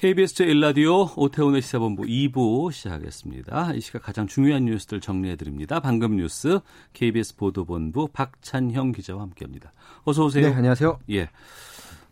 [0.00, 3.72] KBS 제1라디오 오태훈의 시사본부 2부 시작하겠습니다.
[3.74, 5.80] 이 시각 가장 중요한 뉴스들 정리해드립니다.
[5.80, 6.60] 방금 뉴스
[6.92, 9.72] KBS 보도본부 박찬형 기자와 함께합니다.
[10.04, 10.50] 어서 오세요.
[10.50, 11.00] 네, 안녕하세요.
[11.10, 11.28] 예.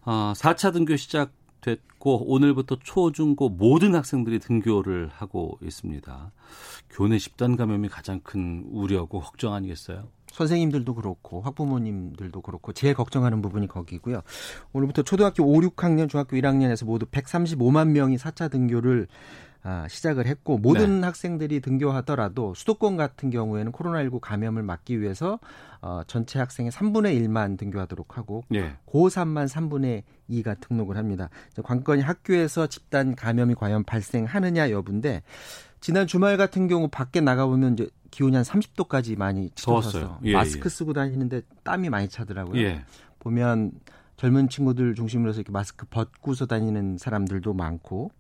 [0.04, 1.30] 어, 4차 등교 시작
[1.66, 6.32] 됐고 오늘부터 초, 중, 고 모든 학생들이 등교를 하고 있습니다.
[6.90, 10.08] 교내 집단 감염이 가장 큰 우려고 걱정 아니겠어요?
[10.30, 14.22] 선생님들도 그렇고 학부모님들도 그렇고 제일 걱정하는 부분이 거기고요.
[14.72, 19.08] 오늘부터 초등학교 5, 6학년, 중학교 1학년에서 모두 135만 명이 4차 등교를
[19.55, 19.55] 아,
[19.88, 21.06] 시작을 했고 모든 네.
[21.06, 25.38] 학생들이 등교하더라도 수도권 같은 경우에는 코로나19 감염을 막기 위해서
[25.80, 28.76] 어, 전체 학생의 3분의 1만 등교하도록 하고 예.
[28.86, 31.28] 고3만 3분의 2가 등록을 합니다.
[31.62, 35.22] 관건이 학교에서 집단 감염이 과연 발생하느냐 여부인데
[35.80, 39.50] 지난 주말 같은 경우 밖에 나가보면 이제 기온이 한 30도까지 많이.
[39.50, 40.68] 치솟아서 예, 마스크 예.
[40.68, 42.60] 쓰고 다니는데 땀이 많이 차더라고요.
[42.62, 42.84] 예.
[43.18, 43.72] 보면
[44.16, 48.10] 젊은 친구들 중심으로 해서 이렇게 마스크 벗고서 다니는 사람들도 많고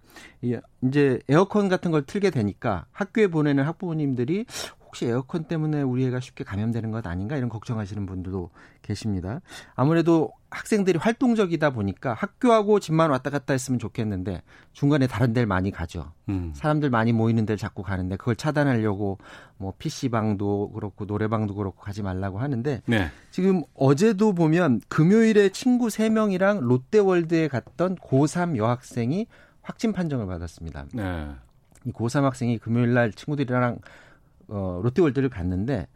[0.42, 4.46] 이- 이제 에어컨 같은 걸 틀게 되니까 학교에 보내는 학부모님들이
[4.84, 8.50] 혹시 에어컨 때문에 우리 애가 쉽게 감염되는 것 아닌가 이런 걱정하시는 분들도
[8.82, 9.40] 계십니다.
[9.74, 16.12] 아무래도 학생들이 활동적이다 보니까 학교하고 집만 왔다 갔다 했으면 좋겠는데 중간에 다른 데를 많이 가죠.
[16.30, 16.52] 음.
[16.54, 19.18] 사람들 많이 모이는 데를 자꾸 가는데 그걸 차단하려고
[19.58, 23.10] 뭐 PC방도 그렇고 노래방도 그렇고 가지 말라고 하는데 네.
[23.30, 29.26] 지금 어제도 보면 금요일에 친구 3명이랑 롯데월드에 갔던 고3 여학생이
[29.60, 30.86] 확진 판정을 받았습니다.
[30.94, 31.28] 네.
[31.84, 33.78] 이 고3 학생이 금요일 날 친구들이랑
[34.48, 35.86] 어, 롯데월드를 갔는데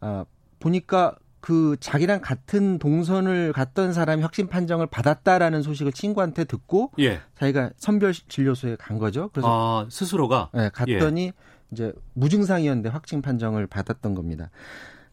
[0.00, 0.24] 아,
[0.60, 7.20] 보니까 그 자기랑 같은 동선을 갔던 사람이 확진 판정을 받았다라는 소식을 친구한테 듣고 예.
[7.34, 9.28] 자기가 선별 진료소에 간 거죠.
[9.30, 11.32] 그래서 아, 스스로가 네, 갔더니
[11.70, 14.48] 이제 무증상이었는데 확진 판정을 받았던 겁니다.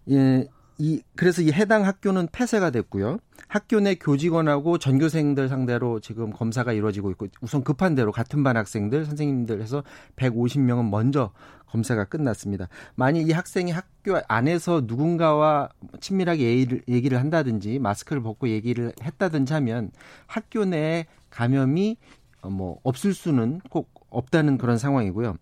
[0.09, 0.47] 예,
[0.77, 3.19] 이 그래서 이 해당 학교는 폐쇄가 됐고요.
[3.47, 9.05] 학교 내 교직원하고 전교생들 상대로 지금 검사가 이루어지고 있고 우선 급한 대로 같은 반 학생들
[9.05, 9.83] 선생님들 해서
[10.15, 11.31] 150명은 먼저
[11.67, 12.67] 검사가 끝났습니다.
[12.95, 19.91] 만약 이 학생이 학교 안에서 누군가와 친밀하게 얘기를, 얘기를 한다든지 마스크를 벗고 얘기를 했다든지 하면
[20.27, 21.97] 학교 내에 감염이
[22.41, 25.35] 어, 뭐 없을 수는 꼭 없다는 그런 상황이고요.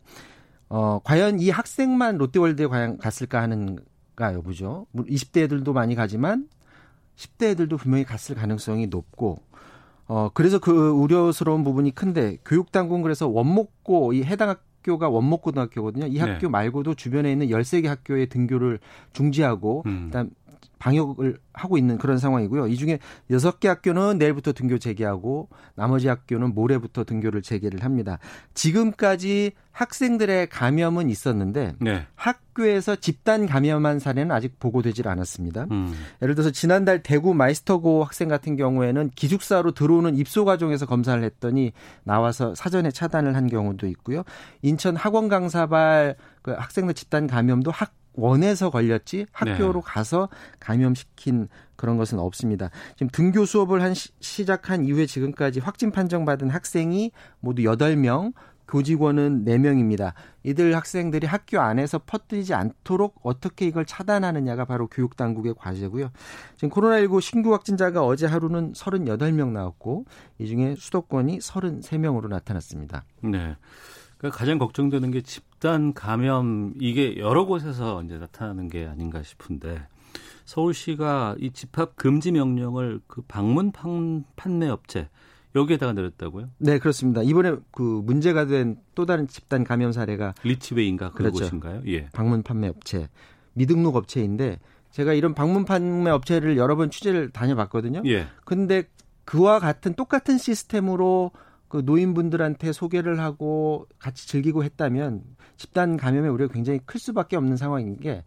[0.69, 3.79] 어, 과연 이 학생만 롯데월드에 과연 갔을까 하는
[4.19, 4.85] 가 여부죠.
[4.93, 6.47] 20대 애들도 많이 가지만
[7.15, 9.41] 10대 애들도 분명히 갔을 가능성이 높고
[10.07, 16.07] 어, 그래서 그 우려스러운 부분이 큰데 교육당국은 그래서 원목고 이 해당 학교가 원목고등학교거든요.
[16.07, 16.19] 이 네.
[16.19, 18.79] 학교 말고도 주변에 있는 13개 학교의 등교를
[19.13, 20.03] 중지하고 음.
[20.05, 20.31] 일단
[20.79, 22.67] 방역을 하고 있는 그런 상황이고요.
[22.67, 28.17] 이 중에 여섯 개 학교는 내일부터 등교 재개하고 나머지 학교는 모레부터 등교를 재개를 합니다.
[28.53, 32.05] 지금까지 학생들의 감염은 있었는데 네.
[32.15, 35.67] 학교에서 집단 감염한 사례는 아직 보고되질 않았습니다.
[35.71, 35.93] 음.
[36.21, 41.71] 예를 들어서 지난달 대구 마이스터고 학생 같은 경우에는 기숙사로 들어오는 입소 과정에서 검사를 했더니
[42.03, 44.23] 나와서 사전에 차단을 한 경우도 있고요.
[44.61, 52.19] 인천 학원 강사발 그 학생들 집단 감염도 학 원에서 걸렸지 학교로 가서 감염시킨 그런 것은
[52.19, 52.69] 없습니다.
[52.95, 58.33] 지금 등교 수업을 한 시, 시작한 이후에 지금까지 확진 판정받은 학생이 모두 8명,
[58.69, 60.13] 교직원은 4명입니다.
[60.43, 66.11] 이들 학생들이 학교 안에서 퍼뜨리지 않도록 어떻게 이걸 차단하느냐가 바로 교육당국의 과제고요.
[66.55, 70.05] 지금 코로나19 신규 확진자가 어제 하루는 38명 나왔고
[70.37, 73.03] 이 중에 수도권이 33명으로 나타났습니다.
[73.21, 73.55] 네.
[74.19, 79.87] 그러니까 가장 걱정되는 게 집단 감염 이게 여러 곳에서 이제 나타나는 게 아닌가 싶은데
[80.45, 85.09] 서울시가 이 집합 금지 명령을 그 방문 판, 판매 업체
[85.55, 86.49] 여기에다가 내렸다고요?
[86.59, 87.23] 네, 그렇습니다.
[87.23, 91.45] 이번에 그 문제가 된 또 다른 집단 감염 사례가 리치웨이인가 그 그렇죠.
[91.45, 91.81] 곳인가요?
[91.87, 92.09] 예.
[92.11, 93.07] 방문 판매 업체,
[93.53, 94.59] 미등록 업체인데
[94.91, 98.01] 제가 이런 방문 판매 업체를 여러 번 취재를 다녀봤거든요.
[98.07, 98.27] 예.
[98.43, 98.83] 근데
[99.23, 101.31] 그와 같은 똑같은 시스템으로
[101.69, 105.21] 그 노인분들한테 소개를 하고 같이 즐기고 했다면
[105.55, 108.23] 집단 감염의 우려가 굉장히 클 수밖에 없는 상황인 게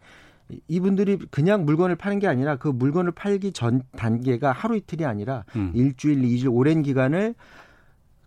[0.49, 5.43] 이- 이분들이 그냥 물건을 파는 게 아니라 그 물건을 팔기 전 단계가 하루 이틀이 아니라
[5.55, 5.71] 음.
[5.75, 7.35] 일주일, 이주일 오랜 기간을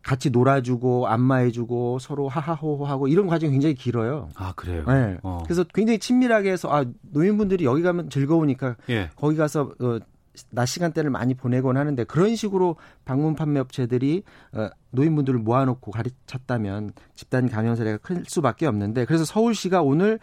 [0.03, 4.29] 같이 놀아주고 안마해주고 서로 하하호호하고 이런 과정이 굉장히 길어요.
[4.37, 4.85] 아 그래요.
[4.87, 5.17] 네.
[5.25, 5.41] 어.
[5.45, 9.11] 그래서 굉장히 친밀하게 해서 아 노인분들이 여기 가면 즐거우니까 예.
[9.17, 9.99] 거기 가서 어,
[10.51, 14.23] 낮 시간대를 많이 보내곤 하는데 그런 식으로 방문 판매 업체들이
[14.53, 20.19] 어, 노인분들을 모아놓고 가르쳤다면 집단 감염 사례가 클 수밖에 없는데 그래서 서울시가 오늘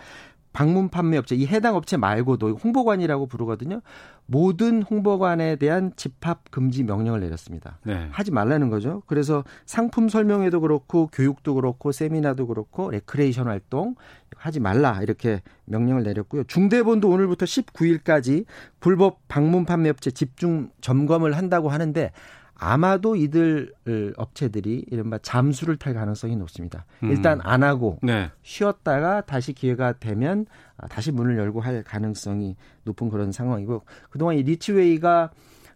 [0.54, 3.82] 방문 판매 업체 이 해당 업체 말고도 홍보관이라고 부르거든요.
[4.26, 7.80] 모든 홍보관에 대한 집합 금지 명령을 내렸습니다.
[7.84, 8.08] 네.
[8.12, 9.02] 하지 말라는 거죠.
[9.08, 13.96] 그래서 상품 설명회도 그렇고 교육도 그렇고 세미나도 그렇고 레크레이션 활동
[14.44, 16.44] 하지 말라 이렇게 명령을 내렸고요.
[16.44, 18.44] 중대본도 오늘부터 19일까지
[18.82, 22.12] 불법 방문 판매 업체 집중 점검을 한다고 하는데
[22.54, 23.72] 아마도 이들
[24.18, 26.86] 업체들이 이른바 잠수를 탈 가능성이 높습니다.
[27.04, 27.12] 음.
[27.12, 28.32] 일단 안 하고 네.
[28.42, 30.46] 쉬었다가 다시 기회가 되면
[30.90, 35.32] 다시 문을 열고 할 가능성이 높은 그런 상황이고 그동안 이 리치웨이가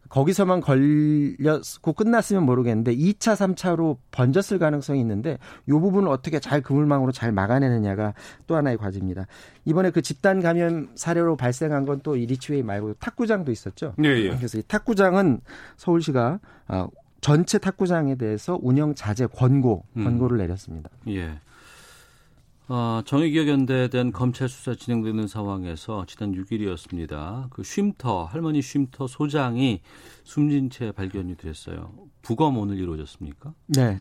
[0.10, 5.38] 거기서만 걸렸고 끝났으면 모르겠는데 2차, 3차로 번졌을 가능성이 있는데
[5.68, 8.14] 이 부분을 어떻게 잘 그물망으로 잘 막아내느냐가
[8.48, 9.28] 또 하나의 과제입니다.
[9.66, 13.94] 이번에 그 집단 감염 사례로 발생한 건 또 이 리치웨이 말고 탁구장도 있었죠.
[13.98, 14.30] 네, 예.
[14.36, 15.42] 그래서 이 탁구장은
[15.78, 16.88] 서울시가 어,
[17.22, 20.04] 전체 탁구장에 대해서 운영 자제 권고 음.
[20.04, 20.40] 권고를 음.
[20.40, 20.90] 내렸습니다.
[21.10, 21.40] 예.
[22.70, 27.50] 어, 정의기억연대에 대한 검찰 수사 진행되는 상황에서 지난 6일이었습니다.
[27.50, 29.82] 그 쉼터 할머니 쉼터 소장이
[30.24, 31.94] 숨진 채 발견이 됐어요.
[32.22, 33.54] 부검 오늘 이루어졌습니까?
[33.68, 34.00] 네.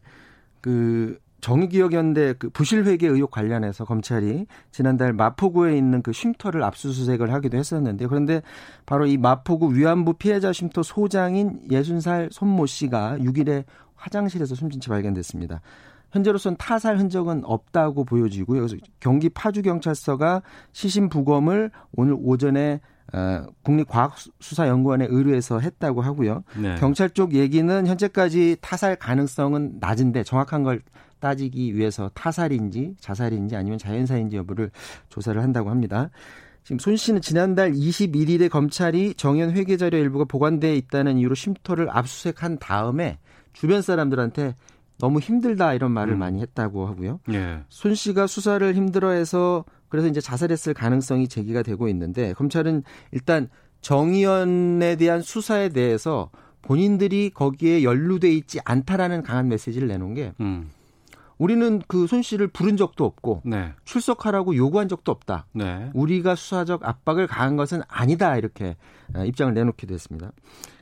[0.60, 8.08] 그 정의기억연대 그 부실회계 의혹 관련해서 검찰이 지난달 마포구에 있는 그 쉼터를 압수수색을 하기도 했었는데
[8.08, 8.42] 그런데
[8.84, 13.64] 바로 이 마포구 위안부 피해자 쉼터 소장인 60살 손모 씨가 6일에
[13.94, 15.60] 화장실에서 숨진 채 발견됐습니다.
[16.12, 18.60] 현재로서는 타살 흔적은 없다고 보여지고요.
[18.60, 20.42] 그래서 경기 파주경찰서가
[20.72, 22.80] 시신 부검을 오늘 오전에
[23.12, 26.42] 어, 국립과학수사연구원에 의뢰해서 했다고 하고요.
[26.60, 26.74] 네.
[26.76, 30.82] 경찰 쪽 얘기는 현재까지 타살 가능성은 낮은데 정확한 걸
[31.20, 34.70] 따지기 위해서 타살인지 자살인지 아니면 자연사인지 여부를
[35.08, 36.10] 조사를 한다고 합니다.
[36.64, 42.58] 지금 손 씨는 지난달 21일에 검찰이 정연 회계 자료 일부가 보관돼 있다는 이유로 쉼터를 압수수색한
[42.58, 43.18] 다음에
[43.52, 44.56] 주변 사람들한테
[44.98, 46.18] 너무 힘들다 이런 말을 음.
[46.18, 47.20] 많이 했다고 하고요.
[47.32, 47.60] 예.
[47.68, 52.82] 손 씨가 수사를 힘들어해서 그래서 이제 자살했을 가능성이 제기가 되고 있는데 검찰은
[53.12, 53.48] 일단
[53.80, 56.30] 정의연에 대한 수사에 대해서
[56.62, 60.70] 본인들이 거기에 연루돼 있지 않다라는 강한 메시지를 내놓은 게 음.
[61.38, 63.72] 우리는 그 손 씨를 부른 적도 없고 네.
[63.84, 65.46] 출석하라고 요구한 적도 없다.
[65.52, 65.90] 네.
[65.94, 68.76] 우리가 수사적 압박을 가한 것은 아니다 이렇게
[69.14, 70.32] 어, 입장을 내놓기도 했습니다.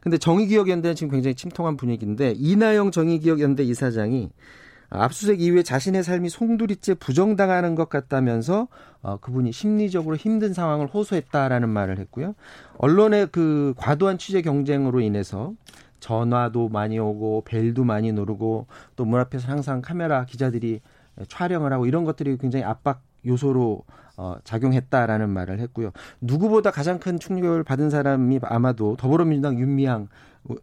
[0.00, 4.30] 근데 정의기억연대는 지금 굉장히 침통한 분위기인데 이나영 정의기억연대 이사장이
[4.90, 8.68] 압수수색 이후에 자신의 삶이 송두리째 부정당하는 것 같다면서
[9.02, 12.34] 어, 그분이 심리적으로 힘든 상황을 호소했다라는 말을 했고요.
[12.78, 15.52] 언론의 그 과도한 취재 경쟁으로 인해서
[16.04, 18.66] 전화도 많이 오고 벨도 많이 누르고
[18.96, 20.80] 또 문 앞에서 항상 카메라 기자들이
[21.28, 23.84] 촬영을 하고 이런 것들이 굉장히 압박 요소로
[24.16, 25.92] 어, 작용했다라는 말을 했고요.
[26.20, 30.08] 누구보다 가장 큰 충격을 받은 사람이 아마도 더불어민주당 윤미향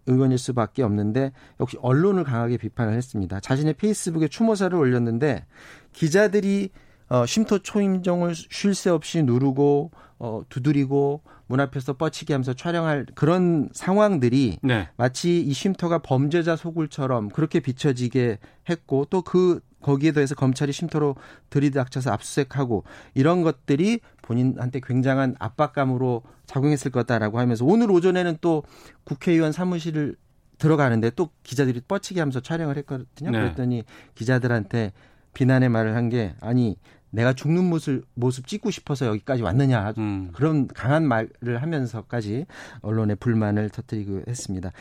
[0.06, 3.40] 의원일 수밖에 없는데 역시 언론을 강하게 비판을 했습니다.
[3.40, 5.46] 자신의 페이스북에 추모사를 올렸는데
[5.94, 6.70] 기자들이
[7.10, 9.90] 어, 쉼터 초임종을 쉴 새 없이 누르고
[10.20, 11.22] 어, 두드리고
[11.52, 14.88] 문 앞에서 뻗치게 하면서 촬영할 그런 상황들이 네.
[14.96, 18.40] 마치 이 쉼터가 범죄자 소굴처럼 그렇게 비춰지게
[18.70, 21.18] 했고 또그 거기에 더해서 검찰이 쉼터로
[21.50, 28.64] 들이닥쳐서 압수수색하고 이런 것들이 본인한테 굉장한 압박감으로 작용했을 거다라고 하면서 오늘 오전에는 또
[29.04, 30.16] 국회의원 사무실을
[30.58, 33.32] 들어가는데 또 기자들이 뻗치게 하면서 촬영을 했거든요.
[33.32, 33.40] 네.
[33.40, 33.84] 그랬더니
[34.16, 34.94] 기자들한테
[35.34, 36.78] 비난의 말을 한 게 아니
[37.12, 40.32] 내가 죽는 모습 모습 찍고 싶어서 여기까지 왔느냐 음.
[40.34, 42.46] 그런 강한 말을 하면서까지
[42.82, 44.72] 언론의 불만을 터뜨리고 했습니다.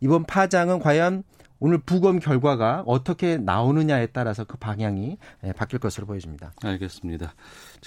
[0.00, 1.24] 이번 파장은 과연
[1.58, 6.52] 오늘 부검 결과가 어떻게 나오느냐에 따라서 그 방향이 예, 바뀔 것으로 보여집니다.
[6.62, 7.34] 알겠습니다.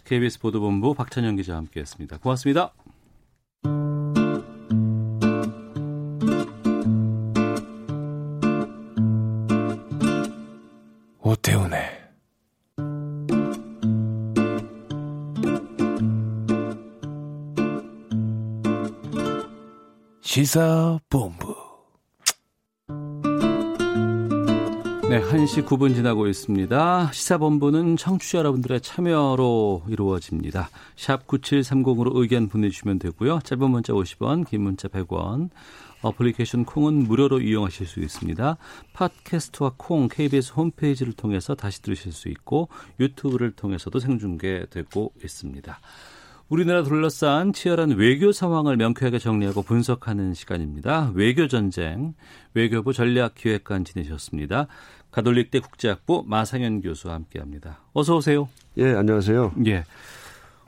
[0.06, 2.18] KBS 보도본부 박찬영 기자와 함께했습니다.
[2.18, 2.72] 고맙습니다.
[11.20, 12.03] 오태훈의
[20.34, 21.56] 시사본부.
[25.08, 27.12] 네, 1시 9분 지나고 있습니다.
[27.14, 30.72] 시사본부는 청취자 여러분들의 참여로 이루어집니다.
[30.96, 33.42] 샵 9730으로 의견 보내주시면 되고요.
[33.44, 35.52] 짧은 문자 50원, 긴 문자 100원.
[36.02, 38.58] 어플리케이션 콩은 무료로 이용하실 수 있습니다.
[38.94, 45.80] 팟캐스트와 콩, KBS 홈페이지를 통해서 다시 들으실 수 있고 유튜브를 통해서도 생중계되고 있습니다.
[46.50, 51.12] 우리나라 둘러싼 치열한 외교 상황을 명쾌하게 정리하고 분석하는 시간입니다.
[51.16, 52.14] 외교 전쟁
[52.54, 54.68] 외교부 전략기획관 지내셨습니다.
[55.12, 57.80] 가톨릭대 국제학부 마상현 교수와 함께합니다.
[57.94, 58.50] 어서 오세요.
[58.78, 59.54] 예, 안녕하세요.
[59.68, 59.84] 예.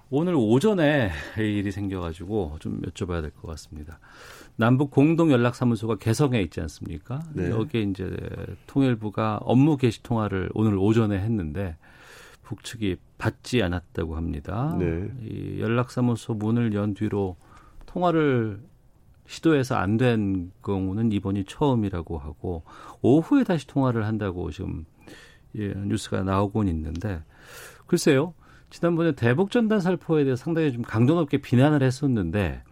[0.09, 3.99] 오늘 오전에 일이 생겨가지고 좀 여쭤봐야 될 것 같습니다.
[4.55, 7.21] 남북 공동 연락사무소가 개성에 있지 않습니까?
[7.33, 7.49] 네.
[7.49, 8.15] 여기에 이제
[8.67, 11.75] 통일부가 업무 개시 통화를 오늘 오전에 했는데
[12.45, 14.75] 북측이 받지 않았다고 합니다.
[14.79, 15.09] 네.
[15.21, 17.35] 이 연락사무소 문을 연 뒤로
[17.87, 18.61] 통화를
[19.27, 22.63] 시도해서 안 된 경우는 이번이 처음이라고 하고
[23.01, 24.85] 오후에 다시 통화를 한다고 지금
[25.55, 27.23] 예, 뉴스가 나오곤 있는데
[27.87, 28.33] 글쎄요.
[28.69, 32.63] 지난번에 대북 전단 살포에 대해 서 상당히 좀 강도 높게 비난을 했었는데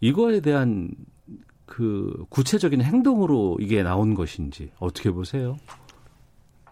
[0.00, 0.90] 이거에 대한
[1.66, 5.56] 그 구체적인 행동으로 이게 나온 것인지 어떻게 보세요?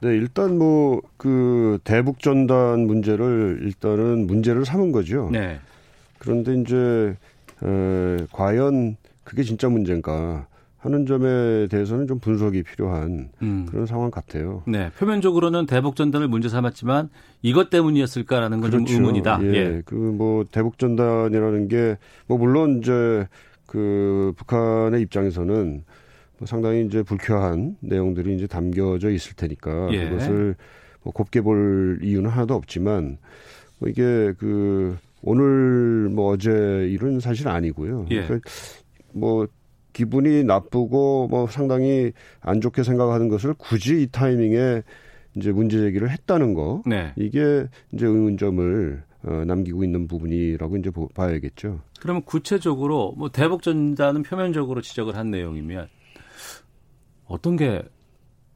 [0.03, 5.29] 네, 일단 뭐 그 대북 전단 문제를 일단은 문제를 삼은 거죠.
[5.33, 5.61] 네.
[6.19, 7.15] 그런데 이제
[7.65, 10.47] 에, 과연 그게 진짜 문제인가
[10.79, 13.67] 하는 점에 대해서는 좀 분석이 필요한 음.
[13.71, 14.65] 그런 상황 같아요.
[14.67, 14.91] 네.
[14.99, 17.09] 표면적으로는 대북 전단을 문제 삼았지만
[17.43, 19.39] 이것 때문이었을까라는 건좀 의문이다.
[19.45, 19.55] 예.
[19.55, 19.83] 예.
[19.85, 23.29] 그 뭐 대북 전단이라는 게 뭐 물론 이제
[23.67, 25.83] 그 북한의 입장에서는 뭐
[26.47, 30.09] 상당히 이제 불쾌한 내용들이 이제 담겨져 있을 테니까 예.
[30.09, 30.57] 그것을
[31.03, 33.19] 뭐 곱게 볼 이유는 하나도 없지만
[33.79, 38.07] 뭐 이게 그 오늘 뭐 어제 일은 사실 아니고요.
[38.11, 38.25] 예.
[38.25, 38.51] 그러니까
[39.13, 39.47] 뭐
[39.93, 44.83] 기분이 나쁘고 뭐 상당히 안 좋게 생각하는 것을 굳이 이 타이밍에
[45.37, 47.13] 이제 문제 제기를 했다는 거 네.
[47.17, 51.81] 이게 이제 의문점을 어, 남기고 있는 부분이라고 이제 보, 봐야겠죠.
[52.01, 55.89] 그러면 구체적으로 뭐 대북 전단은 표면적으로 지적을 한 내용이면
[57.26, 57.83] 어떤 게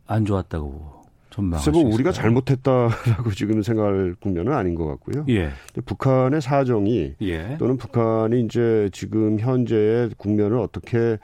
[0.06, 0.96] 안 좋았다고
[1.30, 2.12] 전망할 글쎄 수뭐 우리가?
[2.12, 5.24] 잘못했다라고 지금 생각할 국면은 아닌 것 같고요.
[5.28, 5.50] 예.
[5.84, 7.56] 북한의 사정이 예.
[7.58, 11.18] 또는 북한이 이제 지금 현재의 국면을 어떻게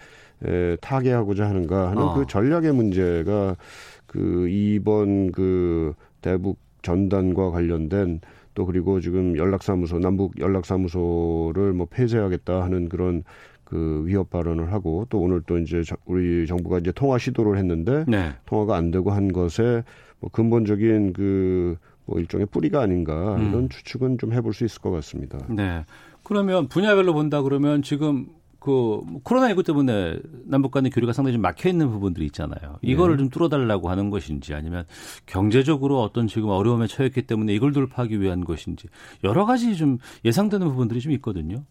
[0.44, 2.14] 에, 타개하고자 하는가 하는 어.
[2.14, 3.56] 그 전략의 문제가
[4.06, 8.20] 그 이번 그 대북 전단과 관련된
[8.54, 13.22] 또 그리고 지금 연락사무소 남북 연락사무소를 뭐 폐쇄하겠다 하는 그런
[13.73, 18.05] 그 위협 발언을 하고 또 오늘 또 이제 저- 우리 정부가 이제 통화 시도를 했는데
[18.07, 18.33] 네.
[18.45, 19.83] 통화가 안 되고 한 것에
[20.21, 23.49] 뭐 근본적인 그 뭐 일종의 뿌리가 아닌가 음.
[23.49, 25.38] 이런 추측은 좀 해볼 수 있을 것 같습니다.
[25.49, 25.85] 네.
[26.25, 28.26] 그러면 분야별로 본다 그러면 지금
[28.59, 32.79] 그 코로나19 때문에 남북 간의 교류가 상당히 좀 막혀 있는 부분들이 있잖아요.
[32.83, 34.85] 이거를 좀 뚫어달라고 하는 것인지 아니면
[35.26, 38.88] 경제적으로 어떤 지금 어려움에 처했기 때문에 이걸 돌파하기 위한 것인지
[39.23, 41.62] 여러 가지 좀 예상되는 부분들이 좀 있거든요.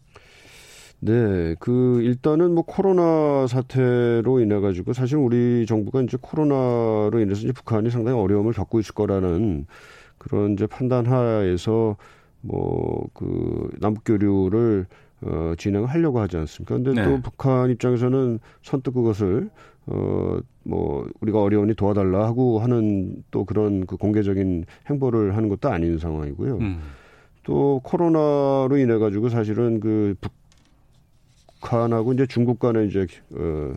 [1.03, 7.51] 네, 그 일단은 뭐 코로나 사태로 인해 가지고 사실 우리 정부가 이제 코로나로 인해서 이제
[7.51, 9.65] 북한이 상당히 어려움을 겪고 있을 거라는
[10.19, 11.97] 그런 이제 판단 하에서
[12.41, 14.85] 뭐 그 남북 교류를
[15.23, 16.75] 어 진행하려고 하지 않습니까?
[16.75, 17.03] 근데 네.
[17.03, 19.49] 또 북한 입장에서는 선뜻 그것을
[19.87, 25.97] 어 뭐 우리가 어려우니 도와달라 하고 하는 또 그런 그 공개적인 행보를 하는 것도 아닌
[25.97, 26.57] 상황이고요.
[26.57, 26.79] 음.
[27.43, 30.31] 또 코로나로 인해 가지고 사실은 그 북
[31.61, 33.73] 한하고 이제 중국 간의 이제 어,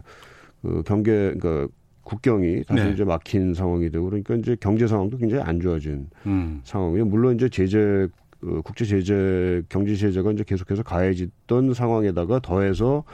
[0.62, 1.68] 그 경계 그러니까
[2.02, 2.90] 국경이 다시 네.
[2.92, 6.60] 이제 막힌 상황이 되고 그러니까 이제 경제 상황도 굉장히 안 좋아진 음.
[6.64, 7.04] 상황이에요.
[7.06, 8.08] 물론 이제 제재
[8.42, 13.04] 어, 국제 제재 경제 제재가 이제 계속해서 가해지던 상황에다가 더해서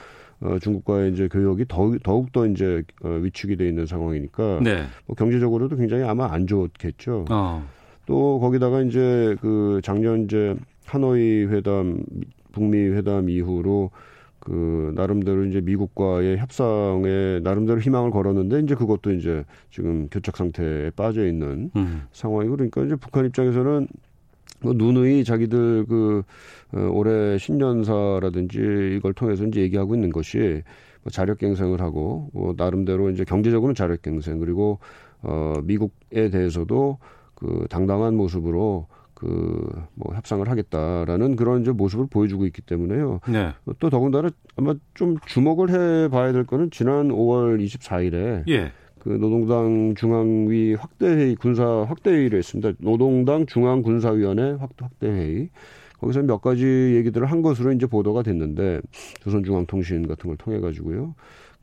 [0.41, 4.85] 어, 중국과의 이제 교역이 더욱 더욱 더 이제 어, 위축이 돼 있는 상황이니까 네.
[5.05, 7.25] 뭐 경제적으로도 굉장히 아마 안 좋겠죠.
[7.29, 7.65] 어.
[8.05, 12.03] 또 거기다가 이제 그 작년 이제 하노이 회담
[12.51, 13.91] 북미 회담 이후로
[14.41, 21.25] 그 나름대로 이제 미국과의 협상에 나름대로 희망을 걸었는데 이제 그것도 이제 지금 교착 상태에 빠져
[21.25, 22.03] 있는 음.
[22.11, 23.87] 상황이고 그러니까 이제 북한 입장에서는
[24.61, 26.23] 뭐 누누이 자기들 그
[26.73, 30.63] 어, 올해 신년사라든지 이걸 통해서 이제 얘기하고 있는 것이
[31.03, 34.79] 뭐 자력갱생을 하고 뭐 나름대로 이제 경제적으로는 자력갱생 그리고
[35.21, 36.97] 어 미국에 대해서도
[37.35, 38.87] 그 당당한 모습으로
[39.21, 39.61] 그
[39.93, 43.19] 뭐 협상을 하겠다라는 그런 이제 모습을 보여주고 있기 때문에요.
[43.29, 43.51] 네.
[43.79, 48.71] 또 더군다나 아마 좀 주목을 해 봐야 될 거는 지난 5월 24일에 예.
[48.99, 52.71] 그 노동당 중앙위 확대회의 군사 확대회의를 했습니다.
[52.79, 55.49] 노동당 중앙군사위원회 확- 확대회의
[55.99, 58.81] 거기서 몇 가지 얘기들을 한 것으로 이제 보도가 됐는데
[59.21, 61.13] 조선중앙통신 같은 걸 통해 가지고요.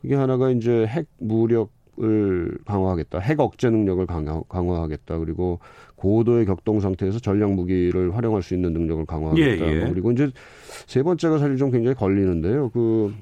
[0.01, 1.71] 그게 하나가 이제 핵 무력
[2.01, 5.59] 을 강화하겠다, 핵 억제 능력을 강화, 강화 하겠다, 그리고
[5.97, 9.67] 고도의 격동 상태에서 전략 무기를 활용할 수 있는 능력을 강화하겠다.
[9.67, 9.89] 예, 예.
[9.89, 10.31] 그리고 이제
[10.87, 12.71] 세 번째가 사실 좀 굉장히 걸리는데요.
[12.71, 13.13] 그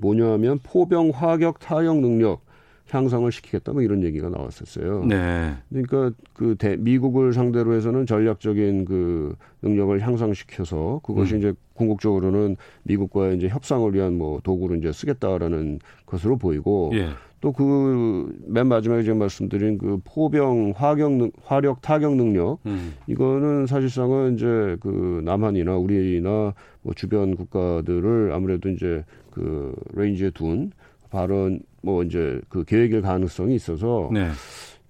[0.00, 2.43] 뭐냐면 포병 화격 타격 능력
[2.90, 5.04] 향상을 시키겠다 뭐 이런 얘기가 나왔었어요.
[5.06, 5.54] 네.
[5.70, 11.38] 그러니까 그 대, 미국을 상대로 해서는 전략적인 그 능력을 향상시켜서 그것이 음.
[11.38, 17.08] 이제 궁극적으로는 미국과의 이제 협상을 위한 뭐 도구로 이제 쓰겠다라는 것으로 보이고 예.
[17.40, 22.94] 또그 맨 마지막에 제가 말씀드린 그 포병 화격 능, 화력 타격 능력 음.
[23.06, 30.72] 이거는 사실상은 이제 그 남한이나 우리나 뭐 주변 국가들을 아무래도 이제 그 range에 둔
[31.10, 34.30] 발언 뭐 이제 그 계획일 가능성이 있어서 네.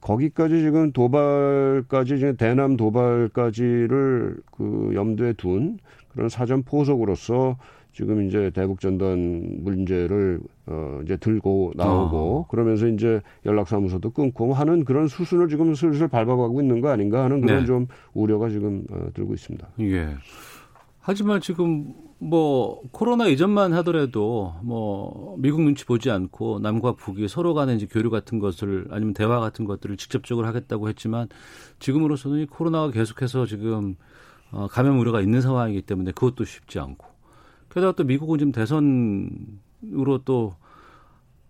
[0.00, 5.78] 거기까지 지금 도발까지 지금 대남 도발까지를 그 염두에 둔
[6.12, 7.56] 그런 사전 포석으로서
[7.92, 12.50] 지금 이제 대북 전단 문제를 어 이제 들고 나오고 아.
[12.50, 17.60] 그러면서 이제 연락사무소도 끊고 하는 그런 수순을 지금 슬슬 밟아가고 있는 거 아닌가 하는 그런
[17.60, 17.66] 네.
[17.66, 19.66] 좀 우려가 지금 어, 들고 있습니다.
[19.80, 20.08] 예.
[21.00, 27.76] 하지만 지금 뭐 코로나 이전만 하더라도 뭐 미국 눈치 보지 않고 남과 북이 서로 간의
[27.76, 31.28] 이제 교류 같은 것을 아니면 대화 같은 것들을 직접적으로 하겠다고 했지만
[31.80, 33.96] 지금으로서는 이 코로나가 계속해서 지금
[34.50, 37.06] 어, 감염 우려가 있는 상황이기 때문에 그것도 쉽지 않고.
[37.70, 40.54] 게다가 또 미국은 지금 대선으로 또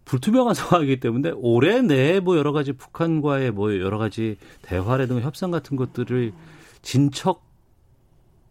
[0.06, 5.76] 불투명한 상황이기 때문에 올해 내에 뭐 여러 가지 북한과의 뭐 여러 가지 대화라든가 협상 같은
[5.76, 6.32] 것들을
[6.80, 7.43] 진척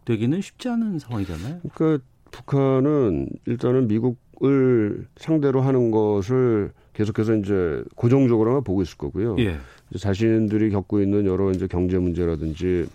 [0.04, 1.60] 되기는 쉽지 않은 상황이잖아요.
[1.72, 9.36] 그러니까 북한은 일단은 미국을 상대로 하는 것을 계속해서 이제 고정적으로만 보고 있을 거고요.
[9.38, 9.56] 예.
[9.96, 12.86] 자신들이 겪고 있는 여러 이제 경제 문제라든지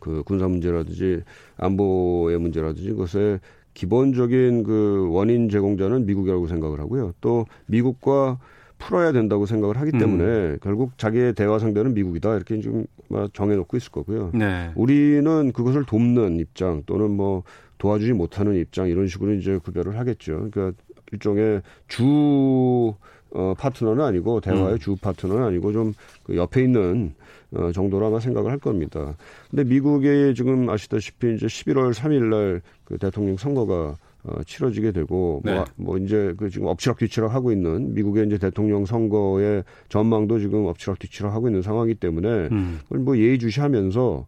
[0.00, 1.22] 그 군사 문제라든지
[1.56, 3.40] 안보의 문제라든지 그것에
[3.74, 7.12] 기본적인 그 원인 제공자는 미국이라고 생각을 하고요.
[7.20, 8.38] 또 미국과
[8.78, 12.86] 풀어야 된다고 생각을 하기 때문에 결국 자기의 대화 상대는 미국이다 이렇게 지금
[13.32, 14.30] 정해놓고 있을 거고요.
[14.34, 14.70] 네.
[14.74, 17.42] 우리는 그것을 돕는 입장 또는 뭐
[17.78, 20.48] 도와주지 못하는 입장 이런 식으로 이제 구별을 하겠죠.
[20.50, 20.72] 그러니까
[21.12, 22.94] 일종의 주
[23.30, 24.78] 어, 파트너는 아니고 대화의 음.
[24.78, 27.14] 주 파트너는 아니고 좀 그 옆에 있는
[27.52, 29.14] 어, 정도로 아마 생각을 할 겁니다.
[29.48, 35.54] 근데 미국에 지금 아시다시피 이제 11월 3일 날 그 대통령 선거가 어, 치러지게 되고 네.
[35.54, 41.32] 뭐, 뭐 이제 그 지금 엎치락뒤치락 하고 있는 미국의 이제 대통령 선거의 전망도 지금 엎치락뒤치락
[41.32, 42.80] 하고 있는 상황이기 때문에 음.
[42.84, 44.26] 그걸 뭐 예의주시하면서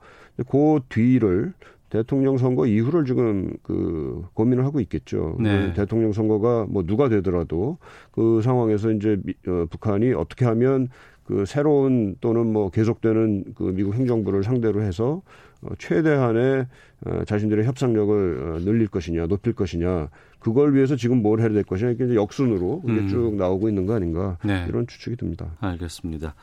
[0.49, 1.53] 그 뒤를
[1.91, 5.37] 대통령 선거 이후를 지금 그 고민을 하고 있겠죠.
[5.41, 5.73] 네.
[5.73, 7.79] 대통령 선거가 뭐 누가 되더라도
[8.13, 10.89] 그 상황에서 이제 미, 어, 북한이 어떻게 하면
[11.25, 15.23] 그 새로운 또는 뭐 계속되는 그 미국 행정부를 상대로 해서
[15.63, 16.67] 어, 최대한의
[17.07, 20.09] 어, 자신들의 협상력을 어, 늘릴 것이냐, 높일 것이냐,
[20.41, 23.09] 그걸 위해서 지금 뭘 해야 될 것이냐, 이게 역순으로 이게 음.
[23.09, 24.67] 쭉 나오고 있는 거 아닌가 네.
[24.69, 25.57] 이런 추측이 듭니다.
[25.61, 26.35] 알겠습니다.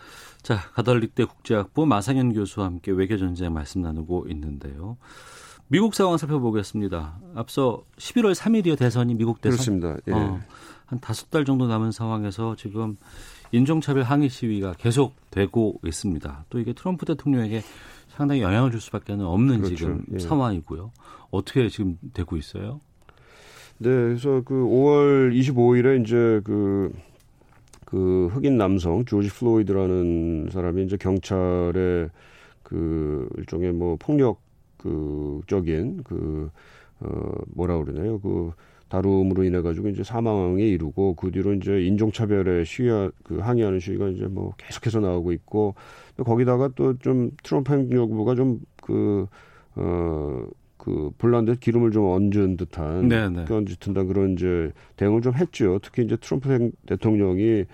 [0.41, 4.97] 자, 가톨릭대 국제학부 마상현 교수와 함께 외교 전쟁 말씀 나누고 있는데요.
[5.67, 7.19] 미국 상황 살펴보겠습니다.
[7.33, 9.57] 앞서 11월 3일이요 대선이 미국 대선.
[9.57, 9.97] 그렇습니다.
[10.07, 10.11] 예.
[10.13, 10.39] 어,
[10.85, 12.97] 한 다섯 달 정도 남은 상황에서 지금
[13.55, 16.45] 인종차별 항의 시위가 계속되고 있습니다.
[16.49, 17.61] 또 이게 트럼프 대통령에게
[18.09, 19.75] 상당히 영향을 줄 수밖에 없는 그렇죠.
[19.75, 20.19] 지금 예.
[20.19, 20.91] 상황이고요.
[21.31, 22.79] 어떻게 지금 되고 있어요?
[23.77, 26.93] 네, 그래서 그 5월 25일에 이제 그,
[27.85, 32.09] 그 흑인 남성 조지 플로이드라는 사람이 이제 경찰의
[32.63, 34.41] 그 일종의 뭐 폭력
[34.77, 36.49] 그적인 그,
[36.99, 38.19] 어, 뭐라 그러나요?
[38.19, 38.51] 그
[38.89, 42.87] 다룸으로 인해 가지고 이제 사망에 이르고 그 뒤로 이제 인종차별에 시위,
[43.23, 45.75] 그 항의하는 시위가 이제 뭐 계속해서 나오고 있고
[46.17, 49.25] 또 거기다가 또 좀 트럼프 행정부가 좀 그,
[49.75, 50.45] 어,
[50.77, 53.45] 그 불난데 기름을 좀 얹은 듯한 네네.
[53.49, 55.79] 얹듯한 그런 이제 대응을 좀 했죠.
[55.81, 57.65] 특히 이제 트럼프 행- 대통령이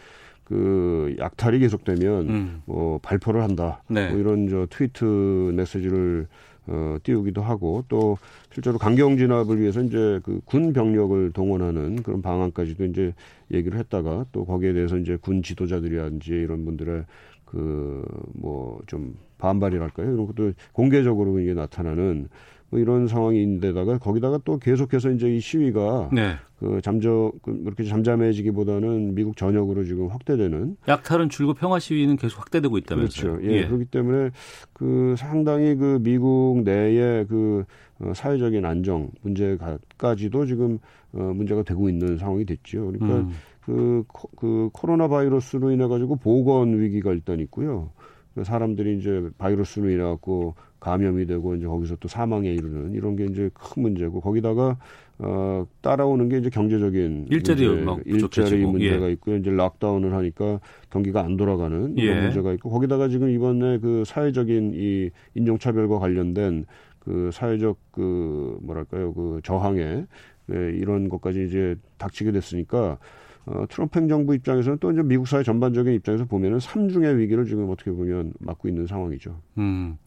[0.45, 2.61] 그 약탈이 계속되면 음.
[2.65, 3.83] 뭐 발표를 한다.
[3.89, 4.09] 네.
[4.09, 6.27] 뭐 이런 저 트위트 메시지를
[6.67, 8.17] 어, 띄우기도 하고 또
[8.53, 13.13] 실제로 강경 진압을 위해서 이제 그 군 병력을 동원하는 그런 방안까지도 이제
[13.51, 17.05] 얘기를 했다가 또 거기에 대해서 이제 군 지도자들이라든지 이런 분들의
[17.45, 18.03] 그
[18.35, 20.13] 뭐 좀 반발이랄까요?
[20.13, 22.29] 이런 것도 공개적으로 이게 나타나는
[22.71, 26.35] 뭐 이런 상황인데다가 거기다가 또 계속해서 이제 이 시위가 네.
[26.57, 32.77] 그 잠저 그 이렇게 잠잠해지기보다는 미국 전역으로 지금 확대되는 약탈은 줄고 평화 시위는 계속 확대되고
[32.77, 33.31] 있다면서요.
[33.33, 33.51] 그렇죠.
[33.51, 34.29] 예, 그렇기 때문에
[34.73, 37.65] 그 상당히 그 미국 내의 그
[37.99, 40.79] 어, 사회적인 안정 문제까지도 지금
[41.13, 42.91] 어, 문제가 되고 있는 상황이 됐죠.
[42.91, 43.31] 그러니까 음.
[43.65, 47.91] 그, 코- 그 코로나 바이러스로 인해 가지고 보건 위기가 일단 있고요.
[48.33, 53.25] 그 사람들이 이제 바이러스로 인해 갖고 감염이 되고 이제 거기서 또 사망에 이르는 이런 게
[53.25, 54.77] 이제 큰 문제고 거기다가
[55.19, 59.11] 어 따라오는 게 이제 경제적인 일자리 문제, 일자리 부족해지고, 문제가 예.
[59.11, 62.21] 있고 이제 락다운을 하니까 경기가 안 돌아가는 이런 예.
[62.23, 66.65] 문제가 있고 거기다가 지금 이번에 그 사회적인 이 인종 차별과 관련된
[66.97, 70.05] 그 사회적 그 뭐랄까요 그 저항에
[70.47, 72.97] 네, 이런 것까지 이제 닥치게 됐으니까
[73.45, 77.91] 어, 트럼프 행정부 입장에서는 또 이제 미국 사회 전반적인 입장에서 보면은 삼중의 위기를 지금 어떻게
[77.91, 79.39] 보면 맞고 있는 상황이죠.
[79.59, 79.97] 음.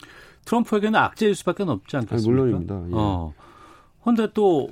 [0.45, 2.17] 트럼프에게는 악재일 수밖에 없지 않겠습니까?
[2.17, 2.75] 아니, 물론입니다.
[2.89, 2.93] 예.
[2.95, 3.33] 어.
[4.03, 4.69] 근데 또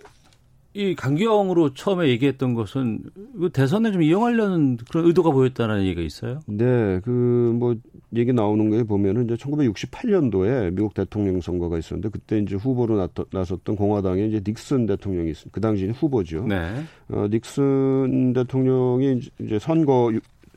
[0.74, 3.00] 이 강경으로 처음에 얘기했던 것은
[3.38, 6.40] 그 대선에 좀 이용하려는 그런 의도가 보였다는 얘기가 있어요.
[6.46, 7.10] 네, 그
[7.52, 7.74] 뭐
[8.14, 14.28] 얘기 나오는 거에 보면은 이제 1968년도에 미국 대통령 선거가 있었는데 그때 이제 후보로 나섰던 공화당의
[14.28, 15.50] 이제 닉슨 대통령이 있습니다.
[15.52, 16.46] 그 당시는 후보죠.
[16.46, 16.82] 네.
[17.10, 20.10] 어, 닉슨 대통령이 이제 선거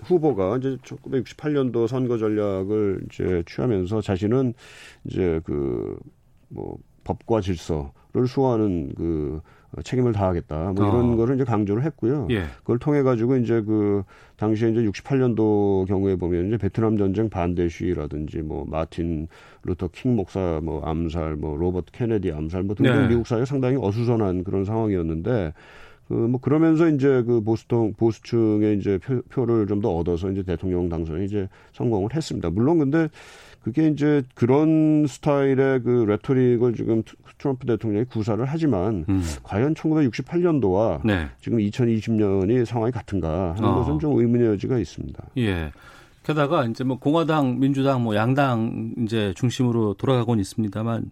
[0.06, 4.54] 후보가 이제 1968년도 선거 전략을 이제 취하면서 자신은
[5.06, 5.98] 이제 그
[6.50, 9.42] 뭐 법과 질서를 수호하는 그
[9.84, 10.72] 책임을 다하겠다.
[10.74, 11.16] 뭐 이런 어.
[11.18, 12.28] 거를 이제 강조를 했고요.
[12.32, 12.46] 예.
[12.60, 14.04] 그걸 통해 가지고 이제 그
[14.38, 19.28] 당시에 이제 68년도 경우에 보면 이제 베트남 전쟁 반대 시위라든지 뭐 마틴
[19.64, 23.08] 루터 킹 목사 뭐 암살, 뭐 로버트 케네디 암살 뭐 등등 네.
[23.10, 25.54] 미국 사회에 상당히 어수선한 그런 상황이었는데
[26.08, 31.26] 그뭐 그러면서 이제 그 보수통 보수층의 이제 표, 를 좀 더 얻어서 이제 대통령 당선에
[31.26, 32.50] 이제 성공을 했습니다.
[32.50, 33.10] 물론 근데
[33.64, 37.02] 그게 이제 그런 스타일의 그 rhetoric을 지금
[37.40, 39.24] 트럼프 대통령이 구사를 하지만 음.
[39.42, 41.30] 과연 1968년도와 네.
[41.42, 43.76] 지금 2020년이 상황이 같은가 하는 어.
[43.76, 45.24] 것은 좀 의문의 여지가 있습니다.
[45.38, 45.72] 예.
[46.24, 51.12] 게다가 이제 뭐 공화당, 민주당, 뭐 양당 이제 중심으로 돌아가곤 있습니다만